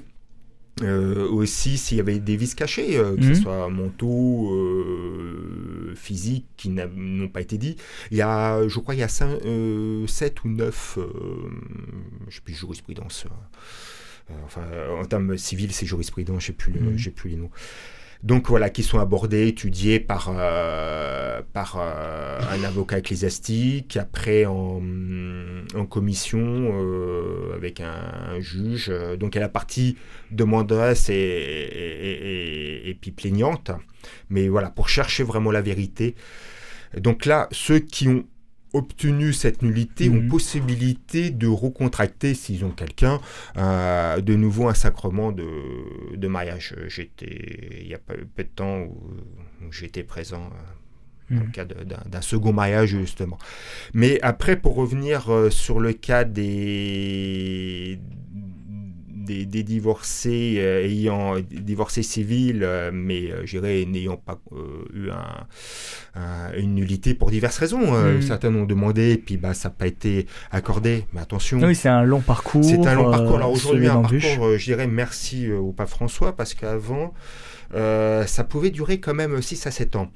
Euh, 0.81 1.27
aussi 1.29 1.77
s'il 1.77 1.97
y 1.97 1.99
avait 2.01 2.19
des 2.19 2.35
vices 2.37 2.55
cachés, 2.55 2.97
que 3.17 3.21
ce 3.21 3.29
mmh. 3.29 3.35
soit 3.35 3.69
mentaux, 3.69 4.53
physiques, 5.95 6.47
qui 6.55 6.69
n'ont 6.69 7.27
pas 7.27 7.41
été 7.41 7.57
dits. 7.57 7.75
Il 8.11 8.17
y 8.17 8.21
a, 8.21 8.65
je 8.65 8.79
crois, 8.79 8.95
il 8.95 8.99
y 8.99 9.03
a 9.03 9.09
5, 9.09 9.39
7 10.07 10.43
ou 10.43 10.49
9, 10.49 10.99
je 12.29 12.35
sais 12.35 12.41
plus, 12.41 12.53
jurisprudence. 12.53 13.25
enfin, 14.45 14.63
en 15.01 15.05
termes 15.05 15.37
civils, 15.37 15.73
c'est 15.73 15.85
jurisprudence, 15.85 16.41
je 16.41 16.47
sais 16.47 16.53
plus, 16.53 16.73
mmh. 16.73 16.97
j'ai 16.97 17.11
plus 17.11 17.31
les 17.31 17.37
noms 17.37 17.51
donc 18.25 18.49
voilà, 18.49 18.71
qui 18.71 18.81
sont 18.81 18.97
abordés, 18.97 19.47
étudiés 19.47 19.99
par, 19.99 20.33
euh, 20.35 21.43
par 21.53 21.77
euh, 21.77 22.39
un 22.51 22.63
avocat 22.63 22.97
ecclésiastique, 22.97 23.97
après 23.97 24.45
en, 24.45 24.81
commission 25.91 26.39
euh, 26.41 27.53
avec 27.55 27.81
un, 27.81 28.39
juge. 28.39 28.91
Donc 29.19 29.35
il 29.35 29.37
y 29.37 29.37
a 29.37 29.41
la 29.41 29.49
partie 29.49 29.95
demanderesse 30.31 31.09
et, 31.09 31.13
et, 31.13 32.89
et, 32.89 32.95
puis 32.95 33.11
plaignante, 33.11 33.69
mais 34.31 34.47
voilà, 34.47 34.71
pour 34.71 34.89
chercher 34.89 35.23
vraiment 35.23 35.51
la 35.51 35.61
vérité. 35.61 36.15
Donc 36.97 37.27
là, 37.27 37.47
ceux 37.51 37.77
qui 37.77 38.07
ont 38.07 38.25
obtenu 38.75 39.31
cette 39.33 39.61
nullité 39.61 40.09
ont 40.09 40.21
mhm. 40.21 40.27
possibilité 40.27 41.29
de 41.29 41.47
recontracter, 41.47 42.33
s'ils 42.33 42.65
ont 42.65 42.71
quelqu'un, 42.71 43.21
euh, 43.57 44.19
de 44.21 44.35
nouveau 44.35 44.67
un 44.67 44.73
sacrement 44.73 45.31
de, 45.31 45.47
de 46.15 46.27
mariage. 46.27 46.75
J'étais, 46.87 47.81
il 47.81 47.87
y 47.87 47.93
a 47.93 47.99
peu, 47.99 48.17
de 48.17 48.43
temps 48.43 48.81
où, 48.81 49.71
j'étais 49.71 50.03
présent. 50.03 50.43
Euh, 50.43 50.57
dans 51.31 51.39
le 51.39 51.45
mhm. 51.47 51.51
cas 51.53 51.65
d'un 51.65 52.21
second 52.21 52.53
mariage, 52.53 52.89
justement. 52.89 53.39
Mais 53.95 54.19
après, 54.21 54.57
pour 54.57 54.75
revenir 54.75 55.33
euh, 55.33 55.49
sur 55.49 55.79
le 55.79 55.91
cas 55.93 56.23
des, 56.23 57.99
des, 59.25 59.63
divorcés 59.63 60.55
euh, 60.57 60.85
ayant 60.85 61.35
divorcé 61.51 62.03
civil, 62.03 62.61
euh, 62.63 62.91
mais 62.93 63.31
euh, 63.31 63.45
j'irais 63.45 63.85
n'ayant 63.85 64.17
pas 64.17 64.39
eu 64.93 65.09
une 66.57 66.75
nullité 66.75 67.13
pour 67.13 67.31
diverses 67.31 67.57
raisons. 67.57 67.93
Hmm. 67.93 68.21
Certains 68.21 68.53
ont 68.55 68.65
demandé, 68.65 69.11
et 69.11 69.17
puis 69.17 69.37
bah, 69.37 69.53
ça 69.53 69.69
n'a 69.69 69.75
pas 69.77 69.87
été 69.87 70.27
accordé. 70.51 71.05
Mais 71.13 71.21
attention. 71.21 71.59
Oui, 71.59 71.75
c'est 71.75 71.89
un 71.89 72.03
long 72.03 72.21
parcours. 72.21 72.63
C'est 72.63 72.85
un 72.85 72.95
long 72.95 73.11
parcours. 73.11 73.35
Alors 73.35 73.51
aujourd'hui, 73.51 73.87
un 73.87 74.01
parcours, 74.01 74.57
je 74.57 74.63
dirais 74.63 74.87
merci 74.87 75.51
au 75.51 75.71
pape 75.71 75.89
François, 75.89 76.35
parce 76.35 76.53
qu'avant, 76.53 77.13
ça 77.73 78.43
pouvait 78.43 78.71
durer 78.71 78.99
quand 78.99 79.13
même 79.13 79.41
6 79.41 79.67
à 79.67 79.71
7 79.71 79.95
ans. 79.95 80.11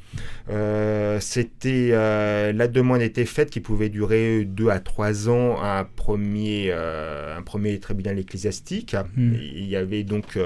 Euh, 0.50 1.20
c'était 1.20 1.90
euh, 1.92 2.52
la 2.54 2.68
demande 2.68 3.02
était 3.02 3.26
faite 3.26 3.50
qui 3.50 3.60
pouvait 3.60 3.90
durer 3.90 4.46
2 4.46 4.70
à 4.70 4.80
3 4.80 5.30
ans 5.30 5.62
un 5.62 5.84
premier, 5.84 6.72
un 6.72 7.42
premier 7.42 7.80
tribunal 7.80 8.20
ecclésiastique. 8.20 8.96
Hmm. 9.16 9.34
Il 9.36 9.68
y 9.68 9.76
avait 9.76 10.04
donc 10.04 10.38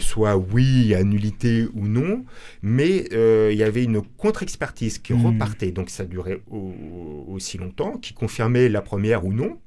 soit 0.00 0.36
oui, 0.36 0.94
nullité 1.04 1.66
ou 1.74 1.86
non, 1.86 2.24
mais 2.62 3.06
il 3.50 3.56
y 3.56 3.62
avait 3.62 3.84
une 3.84 4.02
contre-expertise 4.02 4.98
qui 4.98 5.14
hmm. 5.14 5.26
repartait. 5.26 5.70
Donc 5.70 5.90
ça 5.90 6.04
durait 6.04 6.40
aussi 7.28 7.58
longtemps, 7.58 7.98
qui 7.98 8.14
confirmait 8.14 8.68
la 8.68 8.82
première 8.82 9.24
ou 9.24 9.32
non. 9.32 9.58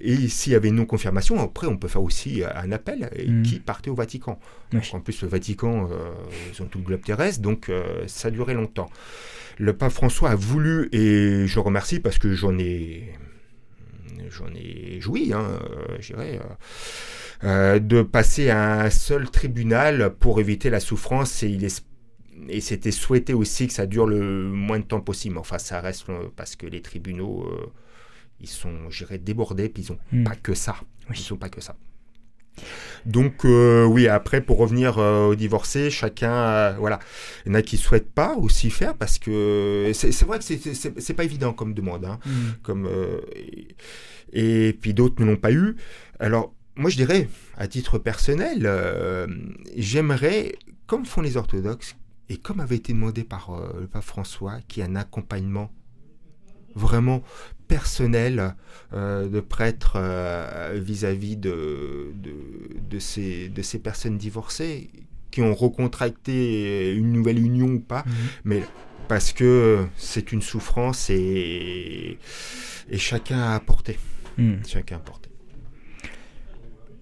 Et 0.00 0.28
s'il 0.28 0.52
y 0.52 0.56
avait 0.56 0.68
une 0.68 0.76
non-confirmation, 0.76 1.40
après, 1.40 1.66
on 1.66 1.76
peut 1.76 1.88
faire 1.88 2.02
aussi 2.02 2.42
un 2.42 2.72
appel 2.72 3.10
mm. 3.26 3.42
qui 3.42 3.60
partait 3.60 3.90
au 3.90 3.94
Vatican. 3.94 4.38
En 4.92 5.00
plus, 5.00 5.22
le 5.22 5.28
Vatican, 5.28 5.88
euh, 5.90 6.10
ils 6.52 6.62
ont 6.62 6.66
tout 6.66 6.78
le 6.78 6.84
globe 6.84 7.02
terrestre, 7.02 7.42
donc 7.42 7.68
euh, 7.68 8.04
ça 8.06 8.30
durait 8.30 8.54
longtemps. 8.54 8.90
Le 9.58 9.76
pape 9.76 9.92
François 9.92 10.30
a 10.30 10.34
voulu, 10.34 10.88
et 10.92 11.46
je 11.46 11.58
remercie 11.60 12.00
parce 12.00 12.18
que 12.18 12.32
j'en 12.32 12.58
ai, 12.58 13.12
j'en 14.30 14.48
ai 14.54 15.00
joui, 15.00 15.32
hein, 15.34 15.46
euh, 17.44 17.78
de 17.78 18.00
passer 18.02 18.48
à 18.48 18.84
un 18.84 18.90
seul 18.90 19.28
tribunal 19.30 20.14
pour 20.18 20.40
éviter 20.40 20.70
la 20.70 20.80
souffrance 20.80 21.42
et 21.42 21.48
il 21.48 21.68
et 22.48 22.62
c'était 22.62 22.90
souhaité 22.90 23.34
aussi 23.34 23.66
que 23.66 23.72
ça 23.74 23.84
dure 23.84 24.06
le 24.06 24.48
moins 24.48 24.78
de 24.78 24.84
temps 24.84 25.02
possible. 25.02 25.36
Enfin, 25.36 25.58
ça 25.58 25.82
reste 25.82 26.06
parce 26.36 26.56
que 26.56 26.66
les 26.66 26.80
tribunaux 26.80 27.46
ils 28.40 28.48
sont, 28.48 28.90
j'irais, 28.90 29.18
débordés, 29.18 29.68
puis 29.68 29.84
ils 29.84 29.92
n'ont 29.92 29.98
hmm. 30.12 30.24
pas 30.24 30.36
que 30.36 30.54
ça. 30.54 30.76
Ils 31.10 31.16
sont 31.16 31.36
pas 31.36 31.48
que 31.48 31.60
ça. 31.60 31.76
Donc 33.06 33.44
euh, 33.44 33.84
oui, 33.84 34.08
après 34.08 34.40
pour 34.40 34.58
revenir 34.58 34.98
euh, 34.98 35.28
au 35.28 35.34
divorcé, 35.34 35.90
chacun, 35.90 36.32
euh, 36.32 36.74
voilà, 36.78 36.98
il 37.44 37.48
y 37.48 37.52
en 37.52 37.54
a 37.54 37.62
qui 37.62 37.76
souhaitent 37.76 38.12
pas 38.12 38.34
aussi 38.34 38.70
faire 38.70 38.94
parce 38.94 39.18
que 39.18 39.90
c'est 39.94 40.24
vrai 40.24 40.38
que 40.38 40.44
c'est 40.44 41.14
pas 41.14 41.24
évident 41.24 41.52
comme 41.52 41.74
demande, 41.74 42.04
hein, 42.04 42.18
hmm. 42.26 42.50
comme 42.62 42.88
et, 44.32 44.76
puis 44.80 44.94
d'autres 44.94 45.22
ne 45.22 45.30
l'ont 45.30 45.36
pas 45.36 45.52
eu. 45.52 45.76
Alors 46.18 46.54
moi 46.76 46.90
je 46.90 46.96
dirais, 46.96 47.28
à 47.56 47.68
titre 47.68 47.98
personnel, 47.98 48.68
j'aimerais, 49.76 50.56
comme 50.86 51.06
font 51.06 51.22
les 51.22 51.36
orthodoxes 51.36 51.96
et 52.28 52.36
comme 52.36 52.60
avait 52.60 52.76
été 52.76 52.92
demandé 52.92 53.24
par 53.24 53.58
le 53.80 53.86
pape 53.86 54.04
François, 54.04 54.58
qui 54.68 54.80
y 54.80 54.82
un 54.82 54.96
accompagnement 54.96 55.72
vraiment 56.74 57.22
personnel 57.70 58.56
euh, 58.92 59.28
de 59.28 59.38
prêtre 59.38 59.92
euh, 59.94 60.76
vis-à-vis 60.82 61.36
de, 61.36 62.12
de, 62.16 62.98
ces, 62.98 63.48
de 63.48 63.62
ces 63.62 63.78
personnes 63.78 64.18
divorcées 64.18 64.90
qui 65.30 65.40
ont 65.40 65.54
recontracté 65.54 66.92
une 66.92 67.12
nouvelle 67.12 67.38
union 67.38 67.68
ou 67.68 67.78
pas, 67.78 68.02
mhm. 68.04 68.12
mais 68.44 68.62
parce 69.06 69.32
que 69.32 69.86
c'est 69.96 70.32
une 70.32 70.42
souffrance 70.42 71.10
et, 71.10 72.18
et 72.90 72.98
chacun 72.98 73.38
a 73.38 73.54
apporté. 73.54 74.00
Mhm. 74.36 74.62
Chacun 74.66 74.96
a 74.96 74.98
apporté. 74.98 75.30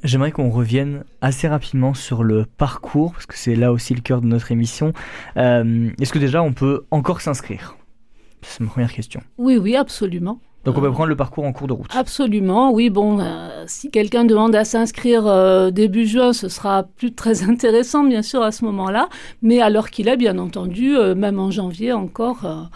j'aimerais 0.04 0.32
qu'on 0.32 0.50
revienne 0.50 1.04
assez 1.22 1.48
rapidement 1.48 1.94
sur 1.94 2.22
le 2.22 2.44
parcours, 2.44 3.12
parce 3.14 3.24
que 3.24 3.38
c'est 3.38 3.56
là 3.56 3.72
aussi 3.72 3.94
le 3.94 4.02
cœur 4.02 4.20
de 4.20 4.26
notre 4.26 4.52
émission. 4.52 4.92
Euh, 5.38 5.90
est-ce 5.98 6.12
que 6.12 6.18
déjà 6.18 6.42
on 6.42 6.52
peut 6.52 6.84
encore 6.90 7.22
s'inscrire? 7.22 7.78
C'est 8.42 8.60
ma 8.60 8.68
première 8.68 8.92
question. 8.92 9.22
Oui, 9.38 9.56
oui, 9.56 9.74
absolument. 9.74 10.40
Donc 10.64 10.76
on 10.76 10.80
peut 10.80 10.90
prendre 10.90 11.08
le 11.08 11.16
parcours 11.16 11.44
en 11.44 11.52
cours 11.52 11.68
de 11.68 11.72
route. 11.72 11.90
Absolument, 11.94 12.72
oui. 12.72 12.90
Bon, 12.90 13.20
euh, 13.20 13.64
si 13.66 13.90
quelqu'un 13.90 14.24
demande 14.24 14.54
à 14.54 14.64
s'inscrire 14.64 15.26
euh, 15.26 15.70
début 15.70 16.06
juin, 16.06 16.32
ce 16.32 16.48
sera 16.48 16.82
plus 16.82 17.14
très 17.14 17.42
intéressant, 17.48 18.04
bien 18.04 18.22
sûr, 18.22 18.42
à 18.42 18.52
ce 18.52 18.64
moment-là. 18.64 19.08
Mais 19.42 19.60
alors 19.60 19.90
qu'il 19.90 20.08
est, 20.08 20.16
bien 20.16 20.38
entendu, 20.38 20.96
même 21.16 21.38
en 21.38 21.50
janvier 21.50 21.92
encore, 21.92 22.68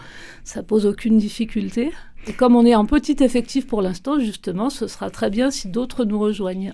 ça 0.43 0.63
pose 0.63 0.85
aucune 0.85 1.17
difficulté. 1.17 1.91
Et 2.27 2.33
comme 2.33 2.55
on 2.55 2.65
est 2.65 2.75
en 2.75 2.85
petit 2.85 3.17
effectif 3.21 3.67
pour 3.67 3.81
l'instant, 3.81 4.19
justement, 4.19 4.69
ce 4.69 4.87
sera 4.87 5.09
très 5.09 5.29
bien 5.29 5.51
si 5.51 5.67
d'autres 5.67 6.05
nous 6.05 6.19
rejoignent. 6.19 6.73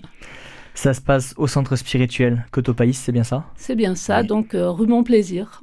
Ça 0.74 0.94
se 0.94 1.00
passe 1.00 1.34
au 1.36 1.46
centre 1.46 1.74
spirituel 1.76 2.46
Cotopaïs, 2.52 2.98
c'est 2.98 3.12
bien 3.12 3.24
ça? 3.24 3.44
C'est 3.56 3.74
bien 3.74 3.96
ça, 3.96 4.22
donc 4.22 4.54
euh, 4.54 4.70
rue 4.70 4.86
Mon 4.86 5.02
Plaisir. 5.02 5.62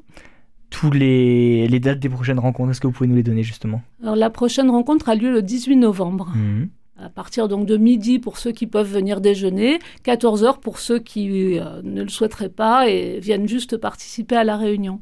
Tous 0.70 0.92
les, 0.92 1.68
les, 1.68 1.80
dates 1.80 2.00
des 2.00 2.10
prochaines 2.10 2.40
rencontres, 2.40 2.72
est-ce 2.72 2.82
que 2.82 2.88
vous 2.88 2.94
pouvez 2.94 3.08
nous 3.08 3.16
les 3.16 3.24
donner 3.24 3.44
justement? 3.44 3.82
Alors 4.02 4.16
la 4.16 4.30
prochaine 4.30 4.70
rencontre 4.70 5.10
a 5.10 5.16
lieu 5.16 5.32
le 5.32 5.42
18 5.42 5.78
novembre. 5.78 6.32
Mhm. 6.36 6.70
À 7.00 7.10
partir 7.10 7.48
donc 7.48 7.68
de 7.68 7.78
midi 7.78 8.18
pour 8.18 8.40
ceux 8.40 8.52
qui 8.52 8.66
peuvent 8.66 8.92
venir 8.92 9.22
déjeuner, 9.22 9.80
14 10.04 10.44
heures 10.44 10.60
pour 10.60 10.80
ceux 10.80 10.98
qui 10.98 11.60
euh, 11.60 11.82
ne 11.84 12.02
le 12.02 12.10
souhaiteraient 12.10 12.50
pas 12.50 12.90
et 12.90 13.20
viennent 13.20 13.48
juste 13.48 13.78
participer 13.78 14.36
à 14.36 14.44
la 14.44 14.58
réunion. 14.58 15.00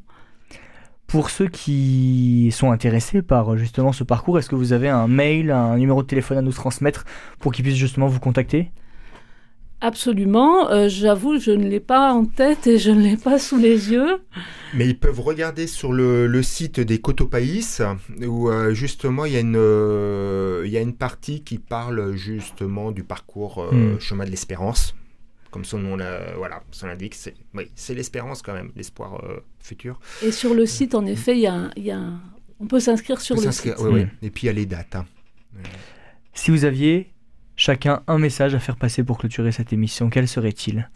Pour 1.08 1.30
ceux 1.30 1.48
qui 1.48 2.50
sont 2.52 2.72
intéressés 2.72 3.22
par 3.22 3.56
justement 3.56 3.94
ce 3.94 4.04
parcours, 4.04 4.40
est-ce 4.40 4.50
que 4.50 4.56
vous 4.56 4.74
avez 4.74 4.90
un 4.90 5.08
mail, 5.08 5.52
un 5.52 5.78
numéro 5.78 6.02
de 6.04 6.08
téléphone 6.08 6.38
à 6.38 6.42
nous 6.42 6.52
transmettre 6.52 7.06
pour 7.40 7.54
qu'ils 7.54 7.64
puissent 7.64 7.76
justement 7.76 8.08
vous 8.08 8.20
contacter? 8.20 8.72
Absolument. 9.86 10.72
Euh, 10.72 10.90
j'avoue, 10.90 11.40
je 11.40 11.52
ne 11.52 11.68
l'ai 11.68 11.80
pas 11.80 12.12
en 12.12 12.26
tête 12.26 12.66
et 12.66 12.80
je 12.80 12.90
ne 12.90 13.02
l'ai 13.02 13.18
pas 13.18 13.38
sous 13.38 13.58
les 13.58 13.92
yeux. 13.92 14.18
Mais 14.74 14.88
ils 14.88 14.98
peuvent 14.98 15.20
regarder 15.20 15.68
sur 15.68 15.94
le, 15.94 16.42
site 16.42 16.80
des 16.80 17.00
Cotopaïs 17.00 17.84
où 18.26 18.50
euh, 18.50 18.74
justement 18.74 19.26
il 19.26 19.34
y, 19.34 19.38
a 19.38 19.42
une, 19.42 19.56
euh, 19.56 20.64
il 20.66 20.72
y 20.72 20.78
a 20.78 20.82
une 20.82 20.96
partie 20.96 21.44
qui 21.44 21.60
parle 21.60 22.16
justement 22.16 22.92
du 22.92 23.04
parcours 23.04 23.72
hmm. 23.72 24.00
chemin 24.00 24.26
de 24.26 24.32
l'espérance 24.32 24.96
comme 25.52 25.64
son 25.64 25.80
nom 25.80 25.98
voilà, 26.38 26.64
son 26.72 26.88
indique, 26.88 27.16
c'est 27.16 27.34
oui, 27.54 27.72
l'espérance 27.88 28.42
quand 28.42 28.54
même, 28.54 28.74
l'espoir 28.76 29.24
euh, 29.24 29.40
futur. 29.62 30.02
Et 30.22 30.34
sur 30.34 30.54
le 30.54 30.66
site, 30.66 30.96
en 30.96 31.06
effet, 31.06 31.38
il 31.38 31.44
y 31.44 31.48
a, 31.48 31.70
y 31.78 31.92
a 31.92 32.02
on 32.60 32.68
peut 32.68 32.82
s'inscrire 32.82 33.22
sur 33.22 33.40
le 33.40 33.52
site. 33.54 33.76
Oui, 33.80 33.90
oui. 33.90 34.06
Et 34.22 34.32
puis 34.32 34.44
il 34.44 34.46
y 34.48 34.50
a 34.50 34.54
les 34.54 34.66
dates. 34.66 34.96
Hein. 34.98 35.06
Si 36.34 36.52
vous 36.52 36.66
aviez 36.66 37.14
chacun 37.66 38.04
un 38.06 38.20
message 38.20 38.54
à 38.54 38.60
faire 38.60 38.76
passer 38.76 39.04
pour 39.04 39.18
clôturer 39.18 39.52
cette 39.52 39.74
émission, 39.74 40.12
quel 40.12 40.28
serait-il? 40.28 40.88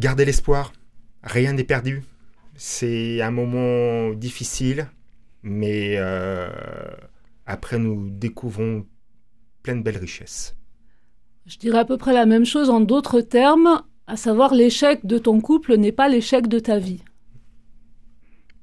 Gardez 0.00 0.24
l'espoir, 0.24 0.72
rien 1.22 1.52
n'est 1.52 1.62
perdu. 1.62 2.02
C'est 2.56 3.22
un 3.22 3.30
moment 3.30 4.12
difficile, 4.14 4.88
mais 5.44 5.94
euh, 5.96 6.48
après 7.46 7.78
nous 7.78 8.10
découvrons 8.10 8.84
plein 9.62 9.76
de 9.76 9.82
belles 9.82 9.98
richesses. 9.98 10.56
Je 11.46 11.56
dirais 11.56 11.78
à 11.78 11.84
peu 11.84 11.98
près 11.98 12.12
la 12.12 12.26
même 12.26 12.46
chose 12.46 12.68
en 12.68 12.80
d'autres 12.80 13.20
termes, 13.20 13.82
à 14.08 14.16
savoir 14.16 14.54
l'échec 14.54 15.06
de 15.06 15.18
ton 15.18 15.40
couple 15.40 15.76
n'est 15.76 15.92
pas 15.92 16.08
l'échec 16.08 16.48
de 16.48 16.58
ta 16.58 16.80
vie. 16.80 17.02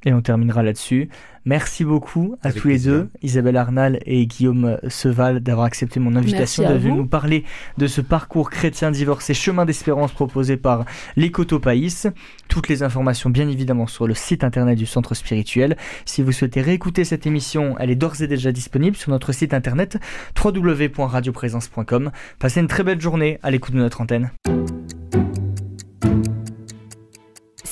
Et 0.06 0.14
on 0.14 0.22
terminera 0.22 0.64
là-dessus. 0.64 1.10
Merci 1.46 1.84
beaucoup 1.84 2.38
à 2.42 2.54
tous 2.54 2.70
les 2.70 2.80
deux, 2.80 3.10
Isabelle 3.22 3.58
Arnal 3.58 4.00
et 4.06 4.26
Guillaume 4.26 4.78
Seval, 4.88 5.42
d'avoir 5.42 5.66
accepté 5.66 6.00
mon 6.00 6.16
invitation, 6.16 6.68
de 6.68 6.74
venir 6.78 6.96
nous 6.96 7.06
parler 7.06 7.44
de 7.78 7.88
ce 7.88 8.00
parcours 8.00 8.50
chrétien 8.50 8.92
divorcé 8.92 9.34
Chemin 9.34 9.66
d'Espérance 9.66 10.14
proposé 10.14 10.56
par 10.56 10.86
l'Ecoto 11.18 11.60
Païs. 11.60 12.08
Toutes 12.48 12.70
les 12.70 12.82
informations, 12.82 13.30
bien 13.30 13.50
évidemment, 13.50 13.88
sur 13.88 14.08
le 14.08 14.14
site 14.14 14.46
internet 14.46 14.78
du 14.78 14.86
Centre 14.86 15.16
Spirituel. 15.16 15.76
Si 16.06 16.22
vous 16.22 16.32
souhaitez 16.32 16.62
réécouter 16.62 17.04
cette 17.04 17.28
émission, 17.28 17.76
elle 17.78 17.92
est 17.92 17.96
d'ores 17.96 18.22
et 18.22 18.28
déjà 18.28 18.54
disponible 18.54 18.96
sur 18.96 19.12
notre 19.12 19.34
site 19.34 19.54
internet 19.54 19.98
www.radioprésence.com. 20.42 22.12
Passez 22.40 22.62
une 22.62 22.68
très 22.68 22.84
belle 22.84 23.02
journée 23.02 23.40
à 23.44 23.52
l'écoute 23.52 23.74
de 23.74 23.80
notre 23.80 24.00
antenne. 24.00 24.32